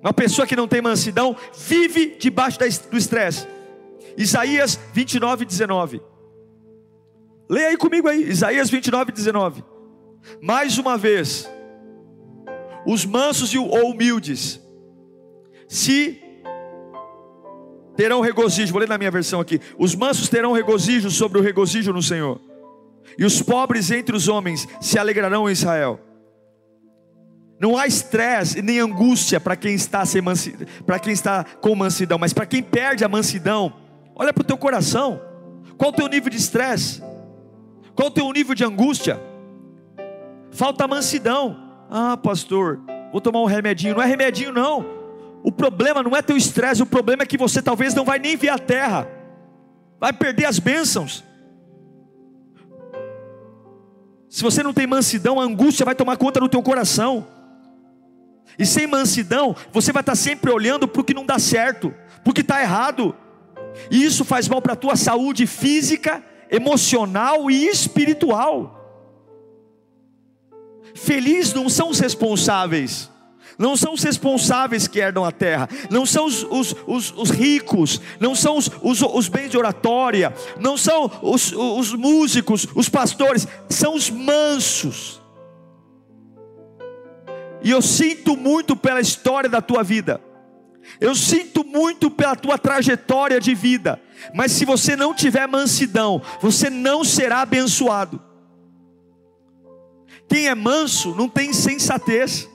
Uma 0.00 0.12
pessoa 0.12 0.46
que 0.46 0.56
não 0.56 0.66
tem 0.66 0.80
mansidão 0.80 1.36
vive 1.56 2.16
debaixo 2.18 2.58
do 2.90 2.96
estresse. 2.96 3.46
Isaías 4.16 4.78
29, 4.92 5.44
19. 5.44 6.00
Leia 7.48 7.68
aí 7.68 7.76
comigo 7.76 8.08
aí, 8.08 8.22
Isaías 8.22 8.70
29, 8.70 9.12
19. 9.12 9.64
Mais 10.40 10.78
uma 10.78 10.96
vez, 10.96 11.48
os 12.86 13.04
mansos 13.04 13.54
ou 13.54 13.90
humildes 13.90 14.60
se 15.68 16.22
terão 17.98 18.20
regozijo. 18.20 18.72
Vou 18.72 18.78
ler 18.78 18.88
na 18.88 18.96
minha 18.96 19.10
versão 19.10 19.40
aqui. 19.40 19.60
Os 19.76 19.96
mansos 19.96 20.28
terão 20.28 20.52
regozijo 20.52 21.10
sobre 21.10 21.36
o 21.36 21.42
regozijo 21.42 21.92
no 21.92 22.00
Senhor. 22.00 22.40
E 23.18 23.24
os 23.24 23.42
pobres 23.42 23.90
entre 23.90 24.14
os 24.14 24.28
homens 24.28 24.68
se 24.80 25.00
alegrarão 25.00 25.48
em 25.48 25.52
Israel. 25.52 25.98
Não 27.60 27.76
há 27.76 27.88
estresse 27.88 28.62
nem 28.62 28.78
angústia 28.78 29.40
para 29.40 29.56
quem 29.56 29.74
está 29.74 30.06
sem 30.06 30.22
para 30.86 31.00
quem 31.00 31.12
está 31.12 31.42
com 31.60 31.74
mansidão, 31.74 32.18
mas 32.18 32.32
para 32.32 32.46
quem 32.46 32.62
perde 32.62 33.04
a 33.04 33.08
mansidão, 33.08 33.72
olha 34.14 34.32
para 34.32 34.42
o 34.42 34.46
teu 34.46 34.56
coração. 34.56 35.20
Qual 35.76 35.90
o 35.90 35.92
teu 35.92 36.06
nível 36.06 36.30
de 36.30 36.36
estresse? 36.36 37.02
Qual 37.96 38.06
o 38.06 38.12
teu 38.12 38.32
nível 38.32 38.54
de 38.54 38.62
angústia? 38.62 39.20
Falta 40.52 40.86
mansidão. 40.86 41.56
Ah, 41.90 42.16
pastor, 42.16 42.78
vou 43.10 43.20
tomar 43.20 43.40
um 43.40 43.46
remedinho. 43.46 43.96
Não 43.96 44.02
é 44.02 44.06
remedinho, 44.06 44.52
não. 44.52 44.97
O 45.42 45.52
problema 45.52 46.02
não 46.02 46.16
é 46.16 46.22
teu 46.22 46.36
estresse, 46.36 46.82
o 46.82 46.86
problema 46.86 47.22
é 47.22 47.26
que 47.26 47.38
você 47.38 47.62
talvez 47.62 47.94
não 47.94 48.04
vai 48.04 48.18
nem 48.18 48.36
ver 48.36 48.48
a 48.48 48.58
terra, 48.58 49.08
vai 49.98 50.12
perder 50.12 50.46
as 50.46 50.58
bênçãos. 50.58 51.24
Se 54.28 54.42
você 54.42 54.62
não 54.62 54.74
tem 54.74 54.86
mansidão, 54.86 55.40
a 55.40 55.44
angústia 55.44 55.86
vai 55.86 55.94
tomar 55.94 56.16
conta 56.16 56.40
do 56.40 56.48
teu 56.48 56.62
coração. 56.62 57.26
E 58.58 58.66
sem 58.66 58.86
mansidão, 58.86 59.54
você 59.72 59.92
vai 59.92 60.02
estar 60.02 60.16
sempre 60.16 60.50
olhando 60.50 60.86
para 60.86 61.00
o 61.00 61.04
que 61.04 61.14
não 61.14 61.24
dá 61.24 61.38
certo, 61.38 61.94
para 62.22 62.30
o 62.30 62.34
que 62.34 62.40
está 62.40 62.60
errado. 62.60 63.14
E 63.90 64.04
isso 64.04 64.24
faz 64.24 64.48
mal 64.48 64.60
para 64.60 64.72
a 64.72 64.76
tua 64.76 64.96
saúde 64.96 65.46
física, 65.46 66.22
emocional 66.50 67.50
e 67.50 67.66
espiritual. 67.68 68.74
Feliz 70.94 71.54
não 71.54 71.68
são 71.68 71.88
os 71.88 72.00
responsáveis 72.00 73.10
não 73.58 73.76
são 73.76 73.92
os 73.92 74.02
responsáveis 74.04 74.86
que 74.86 75.00
herdam 75.00 75.24
a 75.24 75.32
terra, 75.32 75.68
não 75.90 76.06
são 76.06 76.26
os, 76.26 76.44
os, 76.44 76.76
os, 76.86 77.12
os 77.16 77.30
ricos, 77.30 78.00
não 78.20 78.34
são 78.34 78.56
os, 78.56 78.70
os, 79.02 79.28
bens 79.28 79.50
de 79.50 79.58
oratória, 79.58 80.32
não 80.60 80.76
são 80.76 81.10
os, 81.20 81.52
os 81.52 81.92
músicos, 81.92 82.68
os 82.74 82.88
pastores, 82.88 83.48
são 83.68 83.96
os 83.96 84.08
mansos. 84.08 85.20
E 87.60 87.70
eu 87.70 87.82
sinto 87.82 88.36
muito 88.36 88.76
pela 88.76 89.00
história 89.00 89.50
da 89.50 89.60
tua 89.60 89.82
vida. 89.82 90.20
Eu 91.00 91.14
sinto 91.14 91.64
muito 91.64 92.10
pela 92.10 92.36
tua 92.36 92.56
trajetória 92.56 93.40
de 93.40 93.54
vida, 93.54 94.00
mas 94.32 94.52
se 94.52 94.64
você 94.64 94.96
não 94.96 95.12
tiver 95.12 95.46
mansidão, 95.46 96.22
você 96.40 96.70
não 96.70 97.04
será 97.04 97.42
abençoado. 97.42 98.22
Quem 100.28 100.46
é 100.46 100.54
manso 100.54 101.14
não 101.14 101.28
tem 101.28 101.52
sensatez. 101.52 102.48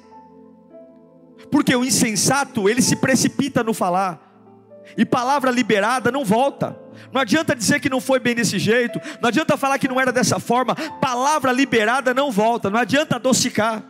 Porque 1.54 1.76
o 1.76 1.86
insensato, 1.86 2.68
ele 2.68 2.82
se 2.82 2.96
precipita 2.96 3.62
no 3.62 3.76
falar. 3.76 4.82
E 4.98 5.06
palavra 5.06 5.52
liberada 5.52 6.12
não 6.12 6.26
volta. 6.26 6.76
Não 7.12 7.22
adianta 7.22 7.56
dizer 7.56 7.80
que 7.80 7.92
não 7.92 8.02
foi 8.02 8.20
bem 8.20 8.34
desse 8.34 8.58
jeito, 8.58 9.00
não 9.22 9.28
adianta 9.28 9.56
falar 9.56 9.78
que 9.78 9.88
não 9.88 10.02
era 10.02 10.12
dessa 10.12 10.40
forma. 10.40 10.74
Palavra 11.00 11.52
liberada 11.52 12.12
não 12.12 12.32
volta, 12.32 12.72
não 12.72 12.80
adianta 12.80 13.18
adocicar. 13.18 13.84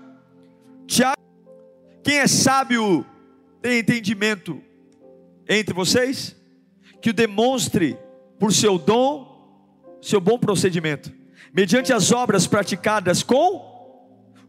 Tiago, 0.85 1.15
quem 2.03 2.17
é 2.17 2.27
sábio 2.27 3.05
tem 3.61 3.79
entendimento 3.79 4.61
entre 5.47 5.73
vocês? 5.73 6.35
Que 7.01 7.11
o 7.11 7.13
demonstre 7.13 7.97
por 8.37 8.51
seu 8.51 8.77
dom, 8.77 9.97
seu 10.01 10.19
bom 10.19 10.37
procedimento, 10.37 11.13
mediante 11.53 11.93
as 11.93 12.11
obras 12.11 12.45
praticadas 12.45 13.23
com 13.23 13.72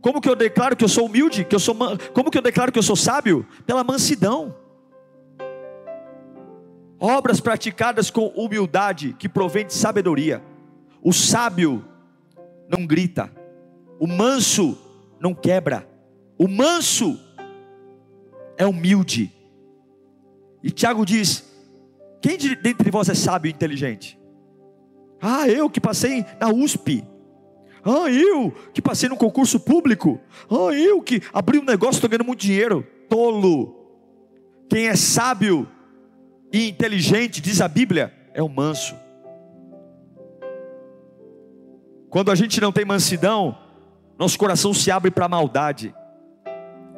como 0.04 0.20
que 0.20 0.28
eu 0.28 0.36
declaro 0.36 0.76
que 0.76 0.84
eu 0.84 0.88
sou 0.88 1.06
humilde? 1.06 1.46
Que 1.46 1.54
eu 1.54 1.58
sou 1.58 1.74
Como 2.12 2.30
que 2.30 2.36
eu 2.36 2.42
declaro 2.42 2.70
que 2.70 2.78
eu 2.78 2.82
sou 2.82 2.94
sábio? 2.94 3.46
Pela 3.64 3.82
mansidão. 3.82 4.54
Obras 7.00 7.40
praticadas 7.40 8.10
com 8.10 8.26
humildade 8.26 9.16
que 9.18 9.30
provém 9.30 9.64
de 9.64 9.72
sabedoria. 9.72 10.44
O 11.02 11.10
sábio 11.10 11.82
não 12.68 12.86
grita. 12.86 13.32
O 13.98 14.06
manso 14.06 14.76
não 15.18 15.34
quebra. 15.34 15.88
O 16.36 16.46
manso 16.46 17.18
é 18.58 18.66
humilde. 18.66 19.32
E 20.62 20.70
Tiago 20.70 21.06
diz: 21.06 21.50
Quem 22.20 22.36
dentre 22.36 22.90
vós 22.90 23.08
é 23.08 23.14
sábio 23.14 23.48
e 23.48 23.52
inteligente? 23.52 24.20
Ah, 25.18 25.48
eu 25.48 25.70
que 25.70 25.80
passei 25.80 26.26
na 26.38 26.50
USP. 26.50 27.02
Ah, 27.84 28.10
eu 28.10 28.50
que 28.72 28.80
passei 28.80 29.08
num 29.08 29.16
concurso 29.16 29.60
público. 29.60 30.18
Ah, 30.50 30.72
eu 30.72 31.02
que 31.02 31.20
abri 31.32 31.58
um 31.58 31.64
negócio, 31.64 31.96
estou 31.96 32.08
ganhando 32.08 32.24
muito 32.24 32.40
dinheiro. 32.40 32.86
Tolo. 33.08 33.76
Quem 34.68 34.88
é 34.88 34.96
sábio 34.96 35.68
e 36.52 36.68
inteligente, 36.68 37.40
diz 37.40 37.60
a 37.60 37.68
Bíblia, 37.68 38.12
é 38.32 38.42
o 38.42 38.48
manso. 38.48 38.96
Quando 42.08 42.30
a 42.30 42.34
gente 42.34 42.60
não 42.60 42.72
tem 42.72 42.84
mansidão, 42.84 43.58
nosso 44.18 44.38
coração 44.38 44.72
se 44.72 44.90
abre 44.90 45.10
para 45.10 45.26
a 45.26 45.28
maldade. 45.28 45.94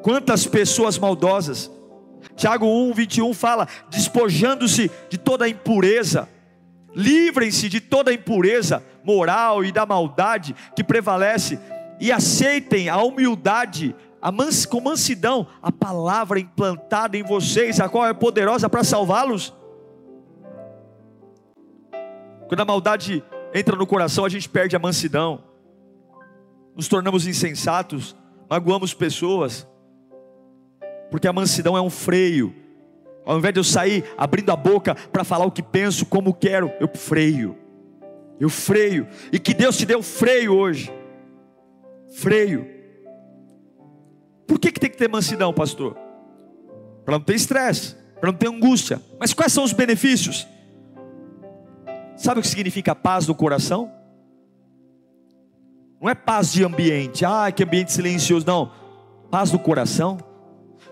Quantas 0.02 0.46
pessoas 0.46 0.98
maldosas. 0.98 1.70
Tiago 2.36 2.66
1, 2.66 2.92
21 2.92 3.34
fala: 3.34 3.66
despojando-se 3.90 4.90
de 5.08 5.18
toda 5.18 5.48
impureza 5.48 6.28
Livrem-se 6.96 7.68
de 7.68 7.78
toda 7.78 8.10
impureza 8.10 8.82
moral 9.06 9.64
e 9.64 9.70
da 9.70 9.86
maldade 9.86 10.54
que 10.74 10.82
prevalece 10.82 11.58
e 12.00 12.10
aceitem 12.10 12.88
a 12.88 12.98
humildade, 12.98 13.94
a 14.20 14.32
mans, 14.32 14.66
com 14.66 14.80
mansidão, 14.80 15.46
a 15.62 15.70
palavra 15.70 16.40
implantada 16.40 17.16
em 17.16 17.22
vocês, 17.22 17.80
a 17.80 17.88
qual 17.88 18.06
é 18.06 18.12
poderosa 18.12 18.68
para 18.68 18.84
salvá-los. 18.84 19.54
Quando 22.48 22.60
a 22.60 22.64
maldade 22.64 23.24
entra 23.54 23.76
no 23.76 23.86
coração, 23.86 24.24
a 24.24 24.28
gente 24.28 24.48
perde 24.48 24.76
a 24.76 24.78
mansidão, 24.78 25.42
nos 26.74 26.88
tornamos 26.88 27.26
insensatos, 27.26 28.14
magoamos 28.50 28.92
pessoas, 28.92 29.66
porque 31.10 31.26
a 31.26 31.32
mansidão 31.32 31.76
é 31.76 31.80
um 31.80 31.90
freio 31.90 32.66
ao 33.26 33.36
invés 33.36 33.52
de 33.52 33.58
eu 33.58 33.64
sair 33.64 34.04
abrindo 34.16 34.50
a 34.50 34.56
boca 34.56 34.94
para 34.94 35.24
falar 35.24 35.44
o 35.44 35.50
que 35.50 35.62
penso, 35.62 36.06
como 36.06 36.32
quero, 36.32 36.72
eu 36.78 36.88
freio. 36.94 37.58
Eu 38.38 38.48
freio. 38.48 39.06
E 39.32 39.38
que 39.38 39.54
Deus 39.54 39.76
te 39.76 39.86
deu 39.86 40.02
freio 40.02 40.54
hoje. 40.54 40.92
Freio. 42.14 42.66
Por 44.46 44.58
que, 44.58 44.70
que 44.70 44.80
tem 44.80 44.90
que 44.90 44.96
ter 44.96 45.08
mansidão, 45.08 45.52
pastor? 45.52 45.96
Para 47.04 47.18
não 47.18 47.24
ter 47.24 47.34
estresse, 47.34 47.96
para 48.20 48.30
não 48.30 48.38
ter 48.38 48.48
angústia. 48.48 49.00
Mas 49.18 49.32
quais 49.32 49.52
são 49.52 49.64
os 49.64 49.72
benefícios? 49.72 50.46
Sabe 52.16 52.40
o 52.40 52.42
que 52.42 52.48
significa 52.48 52.94
paz 52.94 53.26
no 53.26 53.34
coração? 53.34 53.92
Não 56.00 56.08
é 56.08 56.14
paz 56.14 56.52
de 56.52 56.64
ambiente, 56.64 57.24
ah, 57.24 57.50
que 57.50 57.64
ambiente 57.64 57.92
silencioso, 57.92 58.46
não. 58.46 58.70
Paz 59.30 59.50
do 59.50 59.58
coração 59.58 60.18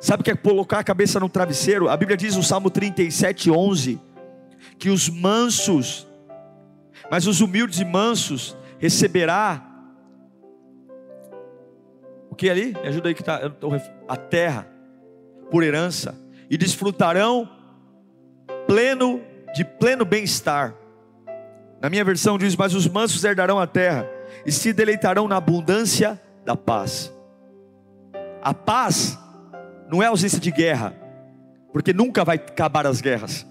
Sabe 0.04 0.20
o 0.20 0.24
que 0.24 0.30
é 0.30 0.36
colocar 0.36 0.80
a 0.80 0.84
cabeça 0.84 1.18
no 1.18 1.30
travesseiro? 1.30 1.88
A 1.88 1.96
Bíblia 1.96 2.14
diz 2.14 2.36
no 2.36 2.42
Salmo 2.42 2.68
37, 2.68 3.50
11: 3.50 3.98
que 4.78 4.90
os 4.90 5.08
mansos, 5.08 6.06
mas 7.10 7.26
os 7.26 7.40
humildes 7.40 7.80
e 7.80 7.84
mansos 7.84 8.56
receberá 8.78 9.74
o 12.34 12.34
que 12.34 12.50
ali? 12.50 12.72
Me 12.72 12.88
ajuda 12.88 13.08
aí 13.08 13.14
que 13.14 13.22
está 13.22 13.40
a 14.08 14.16
terra 14.16 14.66
por 15.50 15.62
herança 15.62 16.18
e 16.50 16.58
desfrutarão 16.58 17.48
pleno 18.66 19.20
de 19.54 19.64
pleno 19.64 20.04
bem-estar 20.04 20.74
Na 21.80 21.88
minha 21.88 22.04
versão 22.04 22.36
diz: 22.36 22.56
Mas 22.56 22.74
os 22.74 22.88
mansos 22.88 23.22
herdarão 23.22 23.60
a 23.60 23.68
terra 23.68 24.10
e 24.44 24.50
se 24.50 24.72
deleitarão 24.72 25.28
na 25.28 25.36
abundância 25.36 26.20
da 26.44 26.56
paz. 26.56 27.12
A 28.42 28.52
paz 28.52 29.16
não 29.88 30.02
é 30.02 30.06
ausência 30.06 30.40
de 30.40 30.50
guerra, 30.50 30.92
porque 31.72 31.92
nunca 31.92 32.24
vai 32.24 32.36
acabar 32.36 32.84
as 32.84 33.00
guerras. 33.00 33.46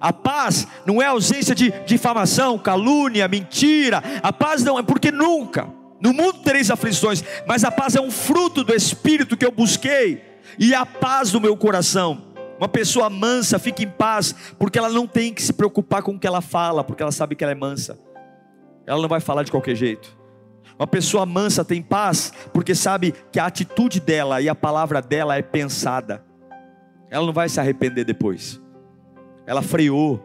A 0.00 0.12
paz 0.12 0.66
não 0.86 1.00
é 1.02 1.06
ausência 1.06 1.54
de 1.54 1.72
difamação, 1.86 2.58
calúnia, 2.58 3.26
mentira. 3.28 4.02
A 4.22 4.32
paz 4.32 4.62
não 4.62 4.78
é 4.78 4.82
porque 4.82 5.10
nunca. 5.10 5.68
No 6.00 6.12
mundo 6.12 6.40
tereis 6.44 6.70
aflições, 6.70 7.24
mas 7.46 7.64
a 7.64 7.70
paz 7.70 7.96
é 7.96 8.00
um 8.00 8.10
fruto 8.10 8.62
do 8.62 8.74
Espírito 8.74 9.36
que 9.36 9.44
eu 9.44 9.50
busquei, 9.50 10.22
e 10.58 10.74
a 10.74 10.86
paz 10.86 11.32
do 11.32 11.40
meu 11.40 11.56
coração. 11.56 12.28
Uma 12.58 12.68
pessoa 12.68 13.08
mansa 13.10 13.58
fica 13.58 13.82
em 13.82 13.88
paz, 13.88 14.34
porque 14.58 14.78
ela 14.78 14.88
não 14.88 15.06
tem 15.06 15.32
que 15.32 15.42
se 15.42 15.52
preocupar 15.52 16.02
com 16.02 16.12
o 16.12 16.18
que 16.18 16.26
ela 16.26 16.40
fala, 16.40 16.84
porque 16.84 17.02
ela 17.02 17.12
sabe 17.12 17.34
que 17.34 17.44
ela 17.44 17.52
é 17.52 17.56
mansa. 17.56 17.98
Ela 18.86 19.00
não 19.00 19.08
vai 19.08 19.20
falar 19.20 19.42
de 19.42 19.50
qualquer 19.50 19.76
jeito. 19.76 20.16
Uma 20.78 20.86
pessoa 20.86 21.26
mansa 21.26 21.64
tem 21.64 21.82
paz, 21.82 22.32
porque 22.52 22.74
sabe 22.74 23.12
que 23.32 23.40
a 23.40 23.46
atitude 23.46 24.00
dela 24.00 24.40
e 24.40 24.48
a 24.48 24.54
palavra 24.54 25.02
dela 25.02 25.36
é 25.36 25.42
pensada. 25.42 26.24
Ela 27.10 27.26
não 27.26 27.32
vai 27.32 27.48
se 27.48 27.58
arrepender 27.58 28.04
depois. 28.04 28.60
Ela 29.48 29.62
freou. 29.62 30.22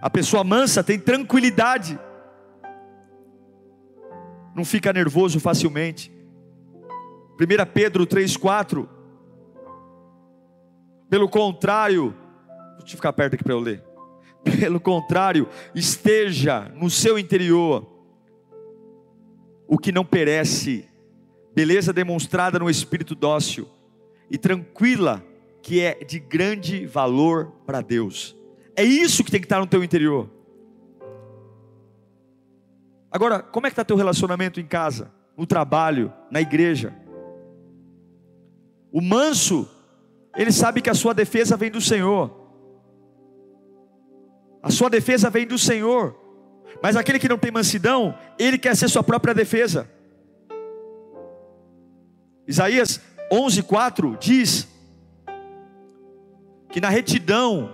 A 0.00 0.08
pessoa 0.08 0.44
mansa 0.44 0.84
tem 0.84 0.96
tranquilidade. 0.96 1.98
Não 4.54 4.64
fica 4.64 4.92
nervoso 4.92 5.40
facilmente. 5.40 6.12
1 7.32 7.72
Pedro 7.74 8.06
3,4. 8.06 8.88
Pelo 11.10 11.28
contrário, 11.28 12.14
deixa 12.78 12.92
eu 12.92 12.96
ficar 12.98 13.12
perto 13.12 13.34
aqui 13.34 13.42
para 13.42 13.54
eu 13.54 13.58
ler. 13.58 13.82
Pelo 14.60 14.78
contrário, 14.78 15.48
esteja 15.74 16.70
no 16.76 16.88
seu 16.88 17.18
interior 17.18 17.84
o 19.66 19.76
que 19.78 19.90
não 19.90 20.04
perece, 20.04 20.88
beleza 21.52 21.92
demonstrada 21.92 22.60
no 22.60 22.70
espírito 22.70 23.16
dócil 23.16 23.68
e 24.30 24.38
tranquila, 24.38 25.24
que 25.62 25.80
é 25.80 26.04
de 26.04 26.18
grande 26.18 26.84
valor 26.84 27.52
para 27.64 27.80
Deus. 27.80 28.36
É 28.74 28.82
isso 28.82 29.22
que 29.22 29.30
tem 29.30 29.40
que 29.40 29.46
estar 29.46 29.60
no 29.60 29.66
teu 29.66 29.82
interior. 29.84 30.28
Agora, 33.10 33.40
como 33.42 33.66
é 33.66 33.70
que 33.70 33.74
está 33.74 33.84
teu 33.84 33.96
relacionamento 33.96 34.58
em 34.58 34.66
casa, 34.66 35.12
no 35.36 35.46
trabalho, 35.46 36.12
na 36.30 36.40
igreja? 36.40 36.94
O 38.90 39.00
manso, 39.00 39.68
ele 40.36 40.50
sabe 40.50 40.80
que 40.80 40.90
a 40.90 40.94
sua 40.94 41.14
defesa 41.14 41.56
vem 41.56 41.70
do 41.70 41.80
Senhor. 41.80 42.30
A 44.62 44.70
sua 44.70 44.88
defesa 44.88 45.30
vem 45.30 45.46
do 45.46 45.58
Senhor. 45.58 46.16
Mas 46.82 46.96
aquele 46.96 47.18
que 47.18 47.28
não 47.28 47.38
tem 47.38 47.50
mansidão, 47.50 48.18
ele 48.38 48.58
quer 48.58 48.76
ser 48.76 48.88
sua 48.88 49.02
própria 49.02 49.34
defesa. 49.34 49.88
Isaías 52.46 53.00
11:4 53.30 54.16
diz 54.18 54.71
que 56.72 56.80
na 56.80 56.88
retidão, 56.88 57.70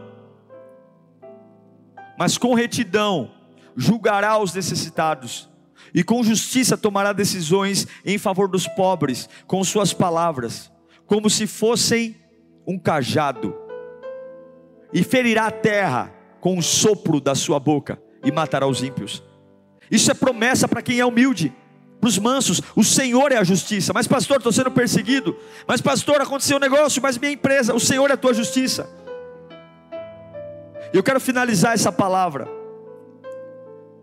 mas 2.18 2.36
com 2.36 2.52
retidão, 2.52 3.30
julgará 3.76 4.36
os 4.38 4.52
necessitados, 4.52 5.48
e 5.94 6.02
com 6.02 6.22
justiça 6.22 6.76
tomará 6.76 7.12
decisões 7.12 7.86
em 8.04 8.18
favor 8.18 8.48
dos 8.48 8.66
pobres, 8.66 9.28
com 9.46 9.62
suas 9.62 9.94
palavras, 9.94 10.70
como 11.06 11.30
se 11.30 11.46
fossem 11.46 12.16
um 12.66 12.76
cajado, 12.76 13.54
e 14.92 15.04
ferirá 15.04 15.46
a 15.46 15.52
terra 15.52 16.12
com 16.40 16.58
o 16.58 16.62
sopro 16.62 17.20
da 17.20 17.36
sua 17.36 17.60
boca, 17.60 18.02
e 18.24 18.32
matará 18.32 18.66
os 18.66 18.82
ímpios. 18.82 19.22
Isso 19.88 20.10
é 20.10 20.14
promessa 20.14 20.66
para 20.66 20.82
quem 20.82 20.98
é 20.98 21.06
humilde, 21.06 21.54
para 22.00 22.08
os 22.08 22.18
mansos. 22.18 22.60
O 22.76 22.84
Senhor 22.84 23.32
é 23.32 23.36
a 23.36 23.44
justiça. 23.44 23.92
Mas, 23.92 24.06
pastor, 24.06 24.38
estou 24.38 24.52
sendo 24.52 24.70
perseguido. 24.70 25.36
Mas, 25.66 25.80
pastor, 25.80 26.20
aconteceu 26.20 26.56
um 26.56 26.60
negócio, 26.60 27.02
mas 27.02 27.18
minha 27.18 27.32
empresa, 27.32 27.74
o 27.74 27.80
Senhor 27.80 28.10
é 28.10 28.14
a 28.14 28.16
tua 28.16 28.34
justiça. 28.34 28.88
Eu 30.92 31.02
quero 31.02 31.20
finalizar 31.20 31.74
essa 31.74 31.92
palavra 31.92 32.58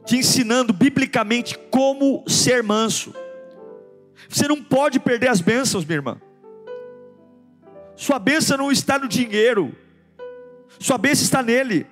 te 0.05 0.15
ensinando 0.15 0.71
biblicamente 0.71 1.58
como 1.71 2.23
ser 2.27 2.62
manso. 2.62 3.13
Você 4.29 4.47
não 4.47 4.62
pode 4.62 4.99
perder 4.99 5.29
as 5.29 5.41
bênçãos, 5.41 5.84
minha 5.84 5.97
irmã. 5.97 6.21
Sua 7.95 8.19
bênção 8.19 8.58
não 8.58 8.71
está 8.71 8.99
no 8.99 9.08
dinheiro, 9.08 9.73
sua 10.79 10.97
bênção 10.97 11.23
está 11.23 11.41
nele. 11.41 11.88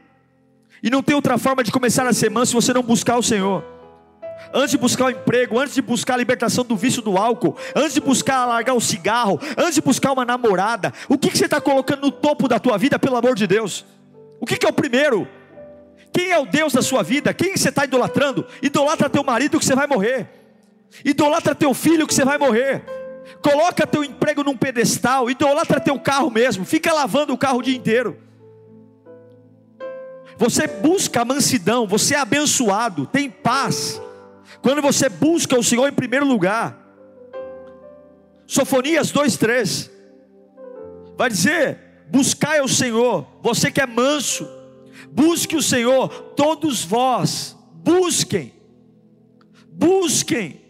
E 0.81 0.89
não 0.89 1.01
tem 1.01 1.15
outra 1.15 1.37
forma 1.37 1.63
de 1.63 1.71
começar 1.71 2.05
a 2.05 2.13
ser 2.13 2.29
manso 2.29 2.51
se 2.51 2.55
você 2.55 2.73
não 2.73 2.83
buscar 2.83 3.17
o 3.17 3.23
Senhor. 3.23 3.63
Antes 4.51 4.71
de 4.71 4.77
buscar 4.77 5.05
o 5.05 5.09
emprego, 5.09 5.59
antes 5.59 5.75
de 5.75 5.81
buscar 5.81 6.15
a 6.15 6.17
libertação 6.17 6.65
do 6.65 6.75
vício 6.75 7.01
do 7.01 7.17
álcool, 7.17 7.55
antes 7.75 7.93
de 7.93 8.01
buscar 8.01 8.45
largar 8.45 8.73
o 8.73 8.81
cigarro, 8.81 9.39
antes 9.57 9.75
de 9.75 9.81
buscar 9.81 10.11
uma 10.11 10.25
namorada, 10.25 10.91
o 11.07 11.17
que, 11.17 11.29
que 11.29 11.37
você 11.37 11.45
está 11.45 11.61
colocando 11.61 12.01
no 12.01 12.11
topo 12.11 12.47
da 12.47 12.59
tua 12.59 12.77
vida, 12.77 12.97
pelo 12.97 13.15
amor 13.15 13.35
de 13.35 13.47
Deus? 13.47 13.85
O 14.39 14.45
que, 14.45 14.57
que 14.57 14.65
é 14.65 14.69
o 14.69 14.73
primeiro? 14.73 15.27
Quem 16.13 16.29
é 16.29 16.37
o 16.37 16.45
Deus 16.45 16.73
da 16.73 16.81
sua 16.81 17.01
vida? 17.01 17.33
Quem 17.33 17.57
você 17.57 17.69
está 17.69 17.85
idolatrando? 17.85 18.45
Idolatra 18.61 19.09
teu 19.09 19.23
marido 19.23 19.57
que 19.57 19.65
você 19.65 19.75
vai 19.75 19.87
morrer. 19.87 20.29
Idolatra 21.03 21.55
teu 21.55 21.73
filho 21.73 22.05
que 22.05 22.13
você 22.13 22.23
vai 22.23 22.37
morrer. 22.37 22.83
Coloca 23.41 23.87
teu 23.87 24.03
emprego 24.03 24.43
num 24.43 24.55
pedestal. 24.55 25.29
Idolatra 25.29 25.79
teu 25.79 25.99
carro 25.99 26.29
mesmo. 26.29 26.65
Fica 26.65 26.93
lavando 26.93 27.33
o 27.33 27.37
carro 27.37 27.59
o 27.59 27.63
dia 27.63 27.75
inteiro. 27.75 28.15
Você 30.37 30.67
busca 30.67 31.21
a 31.21 31.25
mansidão. 31.25 31.87
Você 31.87 32.13
é 32.13 32.19
abençoado. 32.19 33.07
Tem 33.07 33.29
paz. 33.29 33.99
Quando 34.63 34.81
você 34.81 35.07
busca 35.09 35.59
o 35.59 35.63
Senhor 35.63 35.87
em 35.87 35.93
primeiro 35.93 36.25
lugar. 36.25 36.79
Sofonias 38.47 39.13
2,3 39.13 39.91
vai 41.15 41.29
dizer: 41.29 41.77
Buscai 42.09 42.61
o 42.61 42.67
Senhor, 42.67 43.27
você 43.41 43.69
que 43.69 43.79
é 43.79 43.85
manso 43.85 44.47
Busque 45.13 45.55
o 45.55 45.61
Senhor, 45.61 46.09
todos 46.35 46.83
vós, 46.83 47.55
busquem, 47.71 48.51
busquem. 49.67 50.61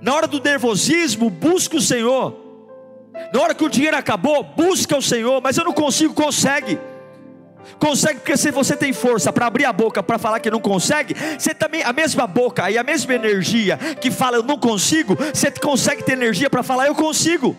Na 0.00 0.14
hora 0.14 0.26
do 0.26 0.40
nervosismo, 0.40 1.30
busque 1.30 1.76
o 1.76 1.80
Senhor. 1.80 2.36
Na 3.32 3.40
hora 3.40 3.54
que 3.54 3.64
o 3.64 3.68
dinheiro 3.68 3.96
acabou, 3.96 4.42
busca 4.42 4.96
o 4.96 5.02
Senhor, 5.02 5.40
mas 5.40 5.56
eu 5.56 5.64
não 5.64 5.72
consigo, 5.72 6.12
consegue. 6.12 6.78
Consegue 7.78 8.20
porque 8.20 8.36
se 8.36 8.50
você 8.50 8.76
tem 8.76 8.92
força 8.92 9.32
para 9.32 9.46
abrir 9.46 9.64
a 9.64 9.72
boca 9.72 10.02
para 10.02 10.18
falar 10.18 10.40
que 10.40 10.50
não 10.50 10.60
consegue, 10.60 11.14
você 11.38 11.54
também 11.54 11.82
a 11.82 11.92
mesma 11.92 12.26
boca 12.26 12.70
e 12.70 12.78
a 12.78 12.82
mesma 12.82 13.14
energia 13.14 13.76
que 14.00 14.10
fala 14.10 14.36
eu 14.36 14.42
não 14.42 14.58
consigo, 14.58 15.16
você 15.32 15.50
consegue 15.50 16.02
ter 16.02 16.12
energia 16.12 16.48
para 16.48 16.62
falar 16.62 16.86
eu 16.86 16.94
consigo. 16.94 17.56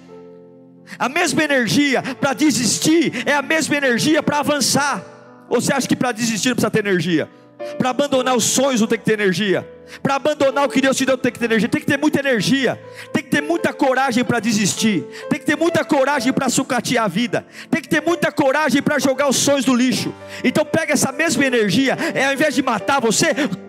A 0.97 1.07
mesma 1.07 1.43
energia 1.43 2.01
para 2.01 2.33
desistir 2.33 3.23
é 3.25 3.33
a 3.33 3.41
mesma 3.41 3.75
energia 3.75 4.23
para 4.23 4.39
avançar. 4.39 5.03
Ou 5.47 5.61
você 5.61 5.73
acha 5.73 5.87
que 5.87 5.95
para 5.95 6.11
desistir 6.11 6.49
não 6.49 6.55
precisa 6.55 6.71
ter 6.71 6.79
energia? 6.79 7.29
Para 7.77 7.89
abandonar 7.89 8.35
os 8.35 8.45
sonhos 8.45 8.81
não 8.81 8.87
tem 8.87 8.97
que 8.97 9.05
ter 9.05 9.13
energia. 9.13 9.67
Para 10.03 10.15
abandonar 10.15 10.65
o 10.65 10.69
que 10.69 10.81
Deus 10.81 10.95
te 10.95 11.05
deu 11.05 11.17
tem 11.17 11.31
que 11.31 11.39
ter 11.39 11.45
energia. 11.45 11.69
Tem 11.69 11.81
que 11.81 11.87
ter 11.87 11.97
muita 11.97 12.19
energia. 12.19 12.81
Tem 13.11 13.23
que 13.23 13.29
ter 13.29 13.41
muita 13.41 13.73
coragem 13.73 14.23
para 14.23 14.39
desistir. 14.39 15.03
Tem 15.29 15.39
que 15.39 15.45
ter 15.45 15.57
muita 15.57 15.83
coragem 15.83 16.31
para 16.31 16.49
sucatear 16.49 17.05
a 17.05 17.07
vida. 17.07 17.45
Tem 17.69 17.81
que 17.81 17.89
ter 17.89 18.01
muita 18.01 18.31
coragem 18.31 18.81
para 18.81 18.99
jogar 18.99 19.27
os 19.27 19.37
sonhos 19.37 19.65
no 19.65 19.73
lixo. 19.73 20.13
Então 20.43 20.63
pega 20.63 20.93
essa 20.93 21.11
mesma 21.11 21.45
energia. 21.45 21.97
É 22.13 22.25
ao 22.25 22.33
invés 22.33 22.53
de 22.53 22.61
matar 22.61 22.99
você, 22.99 23.27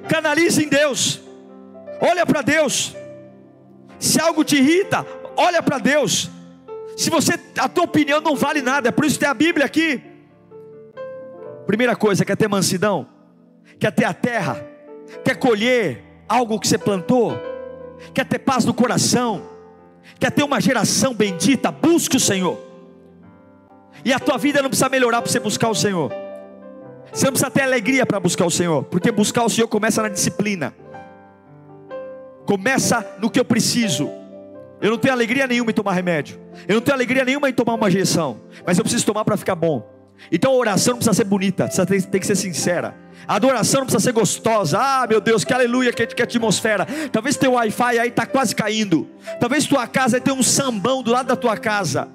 canalize 0.09 0.63
em 0.63 0.69
Deus. 0.69 1.21
Olha 2.01 2.27
para 2.27 2.43
Deus. 2.43 2.95
Se 3.99 4.21
algo 4.21 4.45
te 4.45 4.57
irrita, 4.57 5.07
olha 5.37 5.63
para 5.63 5.79
Deus. 5.79 6.31
Se 6.97 7.09
você 7.09 7.39
a 7.59 7.69
tua 7.69 7.85
opinião 7.85 8.21
não 8.21 8.37
vale 8.37 8.61
nada, 8.61 8.89
é 8.89 8.93
por 8.93 9.05
isso 9.05 9.19
tem 9.19 9.29
a 9.29 9.35
Bíblia 9.35 9.65
aqui. 9.65 10.03
Primeira 11.67 11.95
coisa, 11.95 12.25
quer 12.25 12.37
ter 12.37 12.49
mansidão? 12.49 13.07
Quer 13.79 13.93
ter 13.93 14.05
a 14.05 14.13
terra? 14.13 14.67
Quer 15.25 15.37
colher 15.37 16.10
algo 16.31 16.61
que 16.61 16.69
você 16.69 16.79
plantou? 16.79 17.37
Quer 18.15 18.25
ter 18.25 18.39
paz 18.39 18.65
no 18.65 18.73
coração? 18.73 19.43
Quer 20.19 20.31
ter 20.31 20.45
uma 20.45 20.61
geração 20.61 21.13
bendita? 21.13 21.73
Busque 21.73 22.17
o 22.17 22.21
Senhor. 22.21 22.57
E 24.05 24.13
a 24.13 24.19
tua 24.21 24.39
vida 24.39 24.63
não 24.63 24.71
precisa 24.71 24.89
melhorar 24.89 25.21
para 25.21 25.31
você 25.31 25.41
buscar 25.41 25.69
o 25.69 25.75
Senhor. 25.75 26.11
Você 27.13 27.25
não 27.25 27.33
precisa 27.33 27.51
ter 27.51 27.63
alegria 27.63 28.07
para 28.07 28.21
buscar 28.21 28.47
o 28.47 28.51
Senhor, 28.51 28.85
porque 28.85 29.11
buscar 29.11 29.45
o 29.45 29.51
Senhor 29.51 29.67
começa 29.67 30.01
na 30.01 30.09
disciplina. 30.09 30.73
Começa 32.47 33.05
no 33.21 33.29
que 33.29 33.39
eu 33.39 33.45
preciso. 33.45 34.09
Eu 34.81 34.91
não 34.91 34.99
tenho 34.99 35.13
alegria 35.13 35.47
nenhuma 35.47 35.73
em 35.73 35.75
tomar 35.75 35.93
remédio. 35.93 36.41
Eu 36.67 36.77
não 36.77 36.81
tenho 36.81 36.95
alegria 36.95 37.25
nenhuma 37.25 37.51
em 37.51 37.53
tomar 37.53 37.75
uma 37.75 37.89
injeção. 37.89 38.41
Mas 38.65 38.79
eu 38.79 38.85
preciso 38.85 39.05
tomar 39.05 39.25
para 39.25 39.37
ficar 39.37 39.57
bom. 39.57 39.87
Então 40.31 40.53
a 40.53 40.57
oração 40.57 40.93
não 40.93 40.99
precisa 40.99 41.15
ser 41.15 41.25
bonita, 41.25 41.65
precisa 41.65 41.87
ter, 41.87 42.03
tem 42.03 42.21
que 42.21 42.27
ser 42.27 42.37
sincera. 42.37 42.95
A 43.27 43.37
adoração 43.37 43.81
não 43.81 43.87
precisa 43.87 44.03
ser 44.03 44.13
gostosa. 44.13 44.79
Ah, 44.81 45.07
meu 45.09 45.21
Deus, 45.21 45.45
que 45.45 45.53
aleluia, 45.53 45.93
que, 45.93 46.07
que 46.07 46.23
atmosfera. 46.23 46.87
Talvez 47.13 47.37
teu 47.37 47.53
Wi-Fi 47.53 47.99
aí 47.99 48.09
está 48.09 48.27
quase 48.27 48.55
caindo. 48.55 49.09
Talvez 49.39 49.67
tua 49.67 49.87
casa 49.87 50.21
tem 50.21 50.35
um 50.35 50.43
sambão 50.43 51.03
do 51.03 51.11
lado 51.11 51.27
da 51.27 51.37
tua 51.37 51.57
casa. 51.57 52.09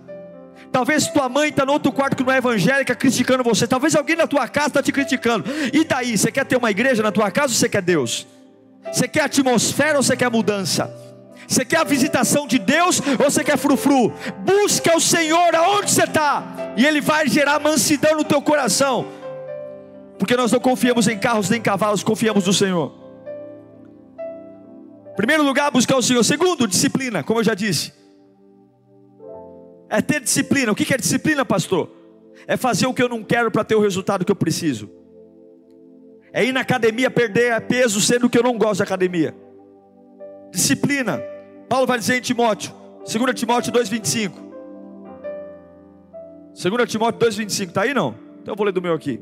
Talvez 0.71 1.07
tua 1.07 1.29
mãe 1.29 1.49
está 1.49 1.65
no 1.65 1.71
outro 1.71 1.91
quarto 1.91 2.17
que 2.17 2.23
não 2.23 2.33
é 2.33 2.37
evangélica 2.37 2.93
criticando 2.93 3.43
você. 3.43 3.65
Talvez 3.65 3.95
alguém 3.95 4.15
na 4.15 4.27
tua 4.27 4.47
casa 4.47 4.67
está 4.67 4.83
te 4.83 4.91
criticando. 4.91 5.45
E 5.71 5.85
daí? 5.85 6.17
Você 6.17 6.31
quer 6.31 6.45
ter 6.45 6.57
uma 6.57 6.69
igreja 6.69 7.01
na 7.01 7.11
tua 7.11 7.31
casa 7.31 7.53
ou 7.53 7.57
você 7.57 7.69
quer 7.69 7.81
Deus? 7.81 8.27
Você 8.91 9.07
quer 9.07 9.21
atmosfera 9.21 9.97
ou 9.97 10.03
você 10.03 10.17
quer 10.17 10.29
mudança? 10.29 10.93
Você 11.47 11.63
quer 11.63 11.77
a 11.77 11.83
visitação 11.83 12.47
de 12.47 12.57
Deus 12.57 12.99
ou 13.19 13.29
você 13.29 13.43
quer 13.43 13.57
frufru? 13.57 14.11
Busca 14.39 14.95
o 14.95 15.01
Senhor 15.01 15.55
aonde 15.55 15.91
você 15.91 16.03
está, 16.03 16.43
e 16.75 16.85
Ele 16.85 17.01
vai 17.01 17.27
gerar 17.27 17.59
mansidão 17.59 18.17
no 18.17 18.23
teu 18.23 18.41
coração, 18.41 19.05
porque 20.17 20.35
nós 20.35 20.51
não 20.51 20.59
confiamos 20.59 21.07
em 21.07 21.17
carros 21.17 21.49
nem 21.49 21.59
em 21.59 21.61
cavalos, 21.61 22.03
confiamos 22.03 22.45
no 22.45 22.53
Senhor. 22.53 22.93
Primeiro 25.15 25.43
lugar, 25.43 25.71
buscar 25.71 25.95
o 25.95 26.01
Senhor. 26.01 26.23
Segundo, 26.23 26.67
disciplina, 26.67 27.23
como 27.23 27.39
eu 27.39 27.43
já 27.43 27.53
disse, 27.53 27.93
é 29.89 30.01
ter 30.01 30.19
disciplina. 30.19 30.71
O 30.71 30.75
que 30.75 30.93
é 30.93 30.97
disciplina, 30.97 31.45
pastor? 31.45 31.89
É 32.47 32.57
fazer 32.57 32.85
o 32.85 32.93
que 32.93 33.01
eu 33.01 33.09
não 33.09 33.23
quero 33.23 33.49
para 33.49 33.63
ter 33.63 33.75
o 33.75 33.81
resultado 33.81 34.25
que 34.25 34.31
eu 34.31 34.35
preciso. 34.35 34.89
É 36.33 36.43
ir 36.43 36.51
na 36.51 36.61
academia 36.61 37.09
perder 37.09 37.61
peso, 37.61 38.01
sendo 38.01 38.29
que 38.29 38.37
eu 38.37 38.43
não 38.43 38.57
gosto 38.57 38.79
da 38.79 38.83
academia. 38.83 39.33
Disciplina. 40.51 41.21
Paulo 41.69 41.87
vai 41.87 41.97
dizer 41.97 42.17
em 42.17 42.21
Timóteo, 42.21 42.73
2 42.99 43.33
Timóteo 43.39 43.71
2,25. 43.71 44.31
2 46.53 46.89
Timóteo 46.89 47.27
2,25, 47.27 47.67
está 47.69 47.83
aí 47.83 47.93
não? 47.93 48.15
Então 48.41 48.51
eu 48.53 48.55
vou 48.55 48.65
ler 48.65 48.71
do 48.71 48.81
meu 48.81 48.93
aqui. 48.93 49.21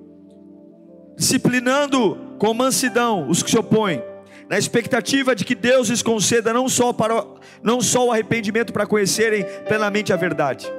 Disciplinando 1.15 2.35
com 2.37 2.53
mansidão 2.53 3.29
os 3.29 3.41
que 3.43 3.51
se 3.51 3.57
opõem, 3.57 4.03
na 4.49 4.57
expectativa 4.57 5.35
de 5.35 5.45
que 5.45 5.55
Deus 5.55 5.89
lhes 5.89 6.01
conceda 6.01 6.53
não 6.53 6.67
só, 6.67 6.91
para, 6.91 7.25
não 7.61 7.81
só 7.81 8.07
o 8.07 8.11
arrependimento 8.11 8.73
para 8.73 8.85
conhecerem 8.85 9.45
plenamente 9.67 10.11
a 10.11 10.15
verdade. 10.15 10.71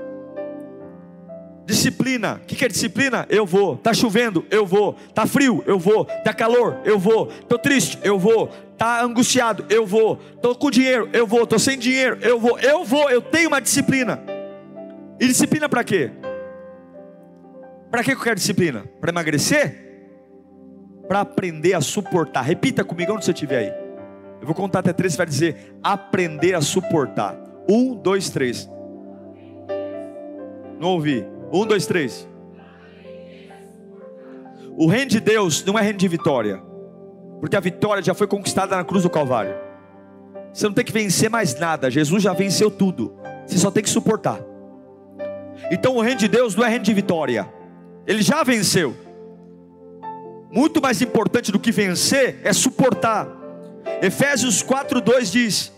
Disciplina, 1.66 2.40
o 2.42 2.47
que, 2.47 2.62
é 2.62 2.68
disciplina? 2.68 3.27
Eu 3.31 3.47
vou. 3.47 3.79
Tá 3.79 3.94
chovendo? 3.94 4.44
Eu 4.51 4.66
vou. 4.66 4.94
Tá 5.14 5.27
frio? 5.27 5.64
Eu 5.66 5.79
vou. 5.79 6.05
Tá 6.05 6.35
calor? 6.35 6.79
Eu 6.85 6.99
vou. 6.99 7.27
Tô 7.27 7.59
triste? 7.59 7.99
Eu 8.03 8.18
vou. 8.18 8.49
Tá 8.77 9.03
angustiado? 9.03 9.64
Eu 9.70 9.87
vou. 9.87 10.16
Tô 10.42 10.55
com 10.55 10.70
dinheiro? 10.70 11.09
Eu 11.12 11.27
vou. 11.27 11.47
Tô 11.47 11.59
sem 11.59 11.79
dinheiro? 11.79 12.18
Eu 12.20 12.38
vou. 12.38 12.59
Eu 12.59 12.85
vou. 12.85 13.11
Eu 13.11 13.23
tenho 13.23 13.49
uma 13.49 13.61
disciplina. 13.61 14.23
E 15.18 15.27
disciplina 15.27 15.66
para 15.66 15.83
quê? 15.83 16.11
Para 17.90 18.05
que 18.05 18.12
eu 18.12 18.20
quero 18.20 18.37
disciplina? 18.37 18.85
Para 19.01 19.11
emagrecer? 19.11 19.84
Para 21.09 21.21
aprender 21.21 21.75
a 21.75 21.81
suportar. 21.81 22.43
Repita 22.43 22.85
comigo 22.85 23.12
onde 23.12 23.25
você 23.25 23.33
estiver 23.33 23.59
aí. 23.59 23.85
Eu 24.40 24.47
vou 24.47 24.55
contar 24.55 24.81
até 24.81 24.93
três, 24.93 25.12
você 25.12 25.17
vai 25.19 25.27
dizer 25.27 25.75
aprender 25.83 26.55
a 26.55 26.61
suportar. 26.61 27.37
Um, 27.69 27.95
dois, 27.95 28.29
três. 28.31 28.69
Não 30.79 30.90
ouvi. 30.90 31.27
Um, 31.53 31.67
dois, 31.67 31.87
três. 31.87 32.29
O 34.77 34.87
reino 34.87 35.11
de 35.11 35.21
Deus 35.21 35.64
não 35.64 35.79
é 35.79 35.83
reino 35.83 35.99
de 35.99 36.09
vitória, 36.09 36.61
porque 37.38 37.57
a 37.57 37.61
vitória 37.61 38.03
já 38.03 38.12
foi 38.12 38.27
conquistada 38.27 38.77
na 38.77 38.85
cruz 38.85 39.05
do 39.05 39.11
Calvário. 39.11 39.55
Você 40.53 40.67
não 40.67 40.75
tem 40.75 40.85
que 40.85 40.93
vencer 40.93 41.31
mais 41.31 41.59
nada, 41.59 41.90
Jesus 41.90 42.23
já 42.23 42.33
venceu 42.33 42.71
tudo. 42.71 43.14
Você 43.47 43.57
só 43.57 43.71
tem 43.71 43.83
que 43.83 43.88
suportar. 43.88 44.40
Então 45.71 45.97
o 45.97 46.01
reino 46.01 46.19
de 46.19 46.29
Deus 46.29 46.57
não 46.57 46.64
é 46.64 46.69
reino 46.69 46.85
de 46.85 46.93
vitória, 46.93 47.49
ele 48.07 48.21
já 48.21 48.43
venceu. 48.43 48.95
Muito 50.55 50.81
mais 50.81 51.03
importante 51.03 51.51
do 51.51 51.59
que 51.59 51.73
vencer 51.73 52.38
é 52.45 52.53
suportar. 52.53 53.27
Efésios 54.01 54.62
4:2 54.62 55.29
diz 55.33 55.73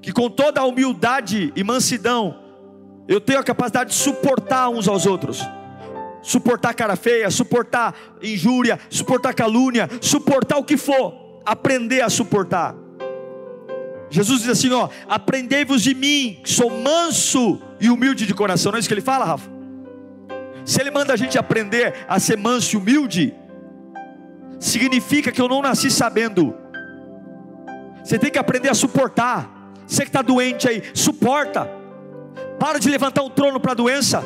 que 0.00 0.10
com 0.10 0.30
toda 0.30 0.62
a 0.62 0.64
humildade 0.64 1.52
e 1.54 1.62
mansidão 1.62 2.38
eu 3.06 3.20
tenho 3.20 3.38
a 3.38 3.44
capacidade 3.44 3.90
de 3.90 3.96
suportar 3.96 4.70
uns 4.70 4.88
aos 4.88 5.04
outros. 5.04 5.42
Suportar 6.22 6.72
cara 6.72 6.96
feia, 6.96 7.28
suportar 7.30 7.94
injúria, 8.22 8.80
suportar 8.88 9.34
calúnia, 9.34 9.86
suportar 10.00 10.56
o 10.56 10.64
que 10.64 10.78
for, 10.78 11.42
aprender 11.44 12.00
a 12.00 12.08
suportar. 12.08 12.74
Jesus 14.08 14.40
diz 14.40 14.48
assim: 14.48 14.72
ó, 14.72 14.88
aprendei-vos 15.06 15.82
de 15.82 15.94
mim, 15.94 16.40
que 16.42 16.50
sou 16.50 16.70
manso 16.70 17.60
e 17.78 17.90
humilde 17.90 18.26
de 18.26 18.32
coração. 18.32 18.72
Não 18.72 18.76
é 18.76 18.80
isso 18.80 18.88
que 18.88 18.94
ele 18.94 19.02
fala, 19.02 19.26
Rafa? 19.26 19.50
Se 20.64 20.80
ele 20.80 20.90
manda 20.90 21.12
a 21.12 21.16
gente 21.16 21.36
aprender 21.36 21.92
a 22.08 22.18
ser 22.18 22.38
manso 22.38 22.76
e 22.76 22.78
humilde, 22.78 23.34
significa 24.62 25.32
que 25.32 25.40
eu 25.40 25.48
não 25.48 25.60
nasci 25.60 25.90
sabendo. 25.90 26.56
Você 28.02 28.18
tem 28.18 28.30
que 28.30 28.38
aprender 28.38 28.68
a 28.68 28.74
suportar. 28.74 29.50
Você 29.86 30.02
que 30.02 30.08
está 30.08 30.22
doente 30.22 30.68
aí, 30.68 30.82
suporta. 30.94 31.68
Para 32.58 32.78
de 32.78 32.88
levantar 32.88 33.22
um 33.22 33.28
trono 33.28 33.58
para 33.58 33.72
a 33.72 33.74
doença. 33.74 34.22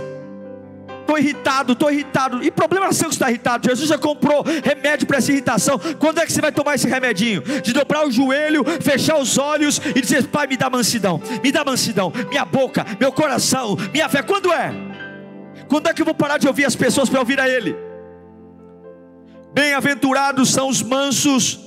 Estou 1.00 1.18
irritado, 1.18 1.72
estou 1.72 1.90
irritado. 1.90 2.44
E 2.44 2.50
problema 2.50 2.92
seu 2.92 3.08
que 3.08 3.14
está 3.14 3.30
irritado. 3.30 3.66
Jesus 3.66 3.88
já 3.88 3.96
comprou 3.96 4.44
remédio 4.62 5.06
para 5.06 5.18
essa 5.18 5.32
irritação. 5.32 5.80
Quando 5.98 6.18
é 6.18 6.26
que 6.26 6.32
você 6.32 6.40
vai 6.40 6.52
tomar 6.52 6.74
esse 6.74 6.86
remedinho? 6.86 7.40
De 7.40 7.72
dobrar 7.72 8.06
o 8.06 8.10
joelho, 8.10 8.64
fechar 8.82 9.16
os 9.16 9.38
olhos 9.38 9.80
e 9.94 10.00
dizer: 10.00 10.26
Pai, 10.26 10.46
me 10.46 10.56
dá 10.56 10.68
mansidão, 10.68 11.20
me 11.42 11.50
dá 11.50 11.64
mansidão, 11.64 12.12
minha 12.28 12.44
boca, 12.44 12.84
meu 13.00 13.10
coração, 13.10 13.76
minha 13.92 14.08
fé. 14.08 14.22
Quando 14.22 14.52
é? 14.52 14.70
Quando 15.68 15.88
é 15.88 15.94
que 15.94 16.02
eu 16.02 16.06
vou 16.06 16.14
parar 16.14 16.38
de 16.38 16.46
ouvir 16.46 16.64
as 16.64 16.76
pessoas 16.76 17.08
para 17.08 17.20
ouvir 17.20 17.40
a 17.40 17.48
Ele? 17.48 17.85
Bem-aventurados 19.56 20.52
são 20.52 20.68
os 20.68 20.82
mansos, 20.82 21.58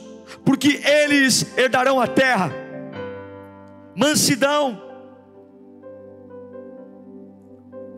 porque 0.46 0.80
eles 0.86 1.58
herdarão 1.58 2.00
a 2.00 2.06
terra. 2.06 2.54
Mansidão 3.96 4.90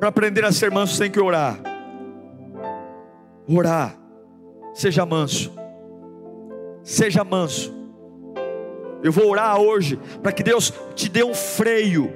Para 0.01 0.09
aprender 0.09 0.43
a 0.43 0.51
ser 0.51 0.71
manso 0.71 0.97
tem 0.97 1.11
que 1.11 1.19
orar. 1.19 1.59
Orar. 3.47 3.95
Seja 4.73 5.05
manso. 5.05 5.53
Seja 6.81 7.23
manso. 7.23 7.71
Eu 9.03 9.11
vou 9.11 9.29
orar 9.29 9.59
hoje 9.59 9.99
para 10.23 10.31
que 10.31 10.41
Deus 10.41 10.73
te 10.95 11.07
dê 11.07 11.23
um 11.23 11.35
freio. 11.35 12.11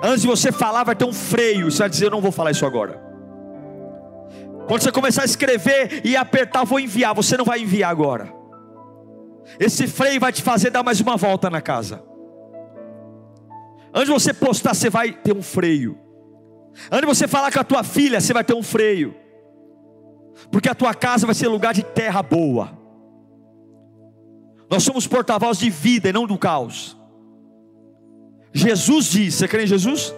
Antes 0.00 0.22
de 0.22 0.28
você 0.28 0.52
falar, 0.52 0.84
vai 0.84 0.94
ter 0.94 1.04
um 1.04 1.12
freio. 1.12 1.68
Você 1.68 1.78
vai 1.78 1.90
dizer: 1.90 2.06
Eu 2.06 2.12
não 2.12 2.20
vou 2.20 2.30
falar 2.30 2.52
isso 2.52 2.64
agora. 2.64 3.09
Quando 4.70 4.82
você 4.82 4.92
começar 4.92 5.22
a 5.22 5.24
escrever 5.24 6.00
e 6.06 6.16
apertar, 6.16 6.62
vou 6.62 6.78
enviar. 6.78 7.12
Você 7.12 7.36
não 7.36 7.44
vai 7.44 7.60
enviar 7.60 7.90
agora. 7.90 8.32
Esse 9.58 9.88
freio 9.88 10.20
vai 10.20 10.32
te 10.32 10.42
fazer 10.42 10.70
dar 10.70 10.84
mais 10.84 11.00
uma 11.00 11.16
volta 11.16 11.50
na 11.50 11.60
casa. 11.60 12.00
Antes 13.92 14.06
de 14.06 14.12
você 14.12 14.32
postar, 14.32 14.72
você 14.72 14.88
vai 14.88 15.10
ter 15.10 15.36
um 15.36 15.42
freio. 15.42 15.98
Antes 16.84 17.00
de 17.00 17.06
você 17.06 17.26
falar 17.26 17.50
com 17.50 17.58
a 17.58 17.64
tua 17.64 17.82
filha, 17.82 18.20
você 18.20 18.32
vai 18.32 18.44
ter 18.44 18.54
um 18.54 18.62
freio. 18.62 19.12
Porque 20.52 20.68
a 20.68 20.74
tua 20.76 20.94
casa 20.94 21.26
vai 21.26 21.34
ser 21.34 21.48
lugar 21.48 21.74
de 21.74 21.82
terra 21.82 22.22
boa. 22.22 22.70
Nós 24.70 24.84
somos 24.84 25.04
porta-voz 25.04 25.58
de 25.58 25.68
vida 25.68 26.10
e 26.10 26.12
não 26.12 26.28
do 26.28 26.38
caos. 26.38 26.96
Jesus 28.52 29.06
diz, 29.06 29.34
você 29.34 29.48
crê 29.48 29.64
em 29.64 29.66
Jesus? 29.66 30.14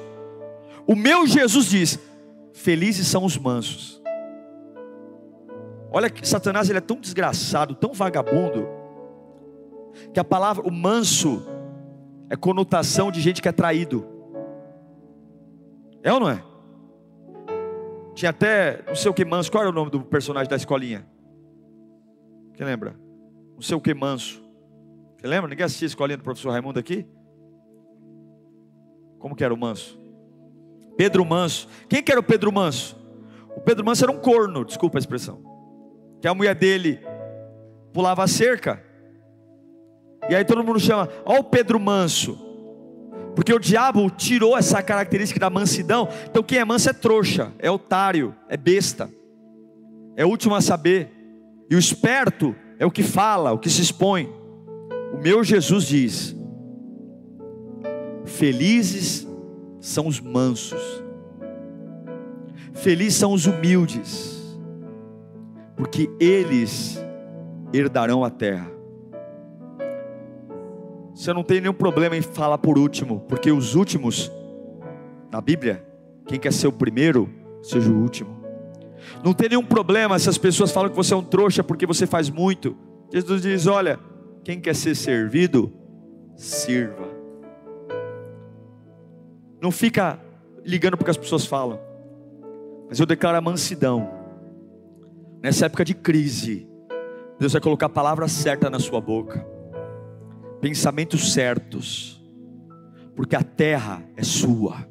O 0.86 0.94
meu 0.94 1.26
Jesus 1.26 1.70
diz: 1.70 1.98
Felizes 2.52 3.06
são 3.06 3.24
os 3.24 3.38
mansos. 3.38 4.01
Olha 5.92 6.08
que 6.08 6.26
Satanás 6.26 6.70
ele 6.70 6.78
é 6.78 6.80
tão 6.80 6.98
desgraçado, 6.98 7.74
tão 7.74 7.92
vagabundo, 7.92 8.66
que 10.12 10.18
a 10.18 10.24
palavra, 10.24 10.66
o 10.66 10.72
manso, 10.72 11.46
é 12.30 12.36
conotação 12.36 13.10
de 13.12 13.20
gente 13.20 13.42
que 13.42 13.48
é 13.48 13.52
traído. 13.52 14.06
É 16.02 16.12
ou 16.12 16.18
não 16.18 16.30
é? 16.30 16.42
Tinha 18.14 18.30
até, 18.30 18.82
não 18.86 18.94
sei 18.94 19.10
o 19.10 19.14
que 19.14 19.24
manso, 19.24 19.50
qual 19.52 19.62
era 19.62 19.70
o 19.70 19.74
nome 19.74 19.90
do 19.90 20.02
personagem 20.02 20.48
da 20.48 20.56
escolinha? 20.56 21.06
Quem 22.54 22.64
lembra? 22.64 22.98
Não 23.54 23.60
sei 23.60 23.76
o 23.76 23.80
que 23.80 23.92
manso. 23.92 24.42
Você 25.18 25.26
lembra? 25.26 25.50
Ninguém 25.50 25.64
assistia 25.64 25.86
a 25.86 25.90
escolinha 25.90 26.16
do 26.16 26.24
professor 26.24 26.50
Raimundo 26.50 26.78
aqui? 26.78 27.06
Como 29.18 29.36
que 29.36 29.44
era 29.44 29.52
o 29.52 29.56
manso? 29.56 30.00
Pedro 30.96 31.24
Manso. 31.24 31.68
Quem 31.88 32.02
que 32.02 32.10
era 32.10 32.20
o 32.20 32.24
Pedro 32.24 32.52
Manso? 32.52 32.96
O 33.56 33.60
Pedro 33.60 33.84
Manso 33.84 34.04
era 34.04 34.12
um 34.12 34.18
corno, 34.18 34.64
desculpa 34.64 34.98
a 34.98 35.00
expressão. 35.00 35.51
Que 36.22 36.28
a 36.28 36.34
mulher 36.34 36.54
dele 36.54 36.98
pulava 37.92 38.24
a 38.24 38.26
cerca 38.26 38.82
e 40.28 40.34
aí 40.34 40.44
todo 40.44 40.62
mundo 40.62 40.78
chama, 40.78 41.08
ó 41.24 41.38
o 41.38 41.44
Pedro 41.44 41.80
manso. 41.80 42.38
Porque 43.34 43.52
o 43.52 43.58
diabo 43.58 44.08
tirou 44.10 44.56
essa 44.56 44.82
característica 44.82 45.40
da 45.40 45.50
mansidão. 45.50 46.08
Então 46.30 46.42
quem 46.42 46.58
é 46.58 46.64
manso 46.64 46.90
é 46.90 46.92
trouxa, 46.92 47.52
é 47.58 47.70
otário, 47.70 48.34
é 48.48 48.56
besta. 48.56 49.10
É 50.16 50.24
último 50.24 50.54
a 50.54 50.60
saber. 50.60 51.10
E 51.68 51.74
o 51.74 51.78
esperto 51.78 52.54
é 52.78 52.86
o 52.86 52.90
que 52.90 53.02
fala, 53.02 53.52
o 53.52 53.58
que 53.58 53.70
se 53.70 53.80
expõe. 53.80 54.30
O 55.12 55.18
meu 55.18 55.42
Jesus 55.42 55.86
diz: 55.86 56.36
Felizes 58.24 59.26
são 59.80 60.06
os 60.06 60.20
mansos. 60.20 61.02
Felizes 62.74 63.18
são 63.18 63.32
os 63.32 63.46
humildes, 63.46 64.41
porque 65.82 66.08
eles 66.20 67.04
herdarão 67.72 68.22
a 68.22 68.30
terra. 68.30 68.70
Você 71.12 71.32
não 71.32 71.42
tem 71.42 71.60
nenhum 71.60 71.74
problema 71.74 72.16
em 72.16 72.22
falar 72.22 72.58
por 72.58 72.78
último, 72.78 73.18
porque 73.26 73.50
os 73.50 73.74
últimos 73.74 74.30
Na 75.28 75.40
Bíblia, 75.40 75.84
quem 76.26 76.38
quer 76.38 76.52
ser 76.52 76.68
o 76.68 76.72
primeiro, 76.72 77.28
seja 77.62 77.90
o 77.90 78.00
último. 78.00 78.30
Não 79.24 79.34
tem 79.34 79.48
nenhum 79.48 79.64
problema 79.64 80.16
se 80.20 80.28
as 80.28 80.38
pessoas 80.38 80.70
falam 80.70 80.88
que 80.88 80.94
você 80.94 81.14
é 81.14 81.16
um 81.16 81.24
trouxa 81.24 81.64
porque 81.64 81.84
você 81.84 82.06
faz 82.06 82.30
muito. 82.30 82.76
Jesus 83.12 83.42
diz: 83.42 83.66
olha, 83.66 83.98
quem 84.44 84.60
quer 84.60 84.76
ser 84.76 84.94
servido, 84.94 85.72
sirva. 86.36 87.08
Não 89.60 89.72
fica 89.72 90.20
ligando 90.64 90.96
porque 90.96 91.10
as 91.10 91.16
pessoas 91.16 91.44
falam. 91.44 91.80
Mas 92.88 93.00
eu 93.00 93.06
declaro 93.06 93.38
a 93.38 93.40
mansidão. 93.40 94.21
Nessa 95.42 95.66
época 95.66 95.84
de 95.84 95.92
crise, 95.92 96.68
Deus 97.36 97.52
vai 97.52 97.60
colocar 97.60 97.86
a 97.86 97.88
palavra 97.88 98.28
certa 98.28 98.70
na 98.70 98.78
sua 98.78 99.00
boca. 99.00 99.44
Pensamentos 100.60 101.32
certos. 101.32 102.22
Porque 103.16 103.34
a 103.34 103.42
terra 103.42 104.04
é 104.16 104.22
sua. 104.22 104.86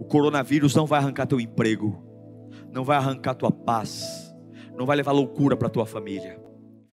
O 0.00 0.04
coronavírus 0.04 0.74
não 0.74 0.84
vai 0.84 0.98
arrancar 0.98 1.26
teu 1.26 1.38
emprego, 1.38 2.02
não 2.72 2.82
vai 2.82 2.96
arrancar 2.96 3.34
tua 3.34 3.52
paz, 3.52 4.34
não 4.76 4.84
vai 4.84 4.96
levar 4.96 5.12
loucura 5.12 5.56
para 5.56 5.68
tua 5.68 5.86
família. 5.86 6.49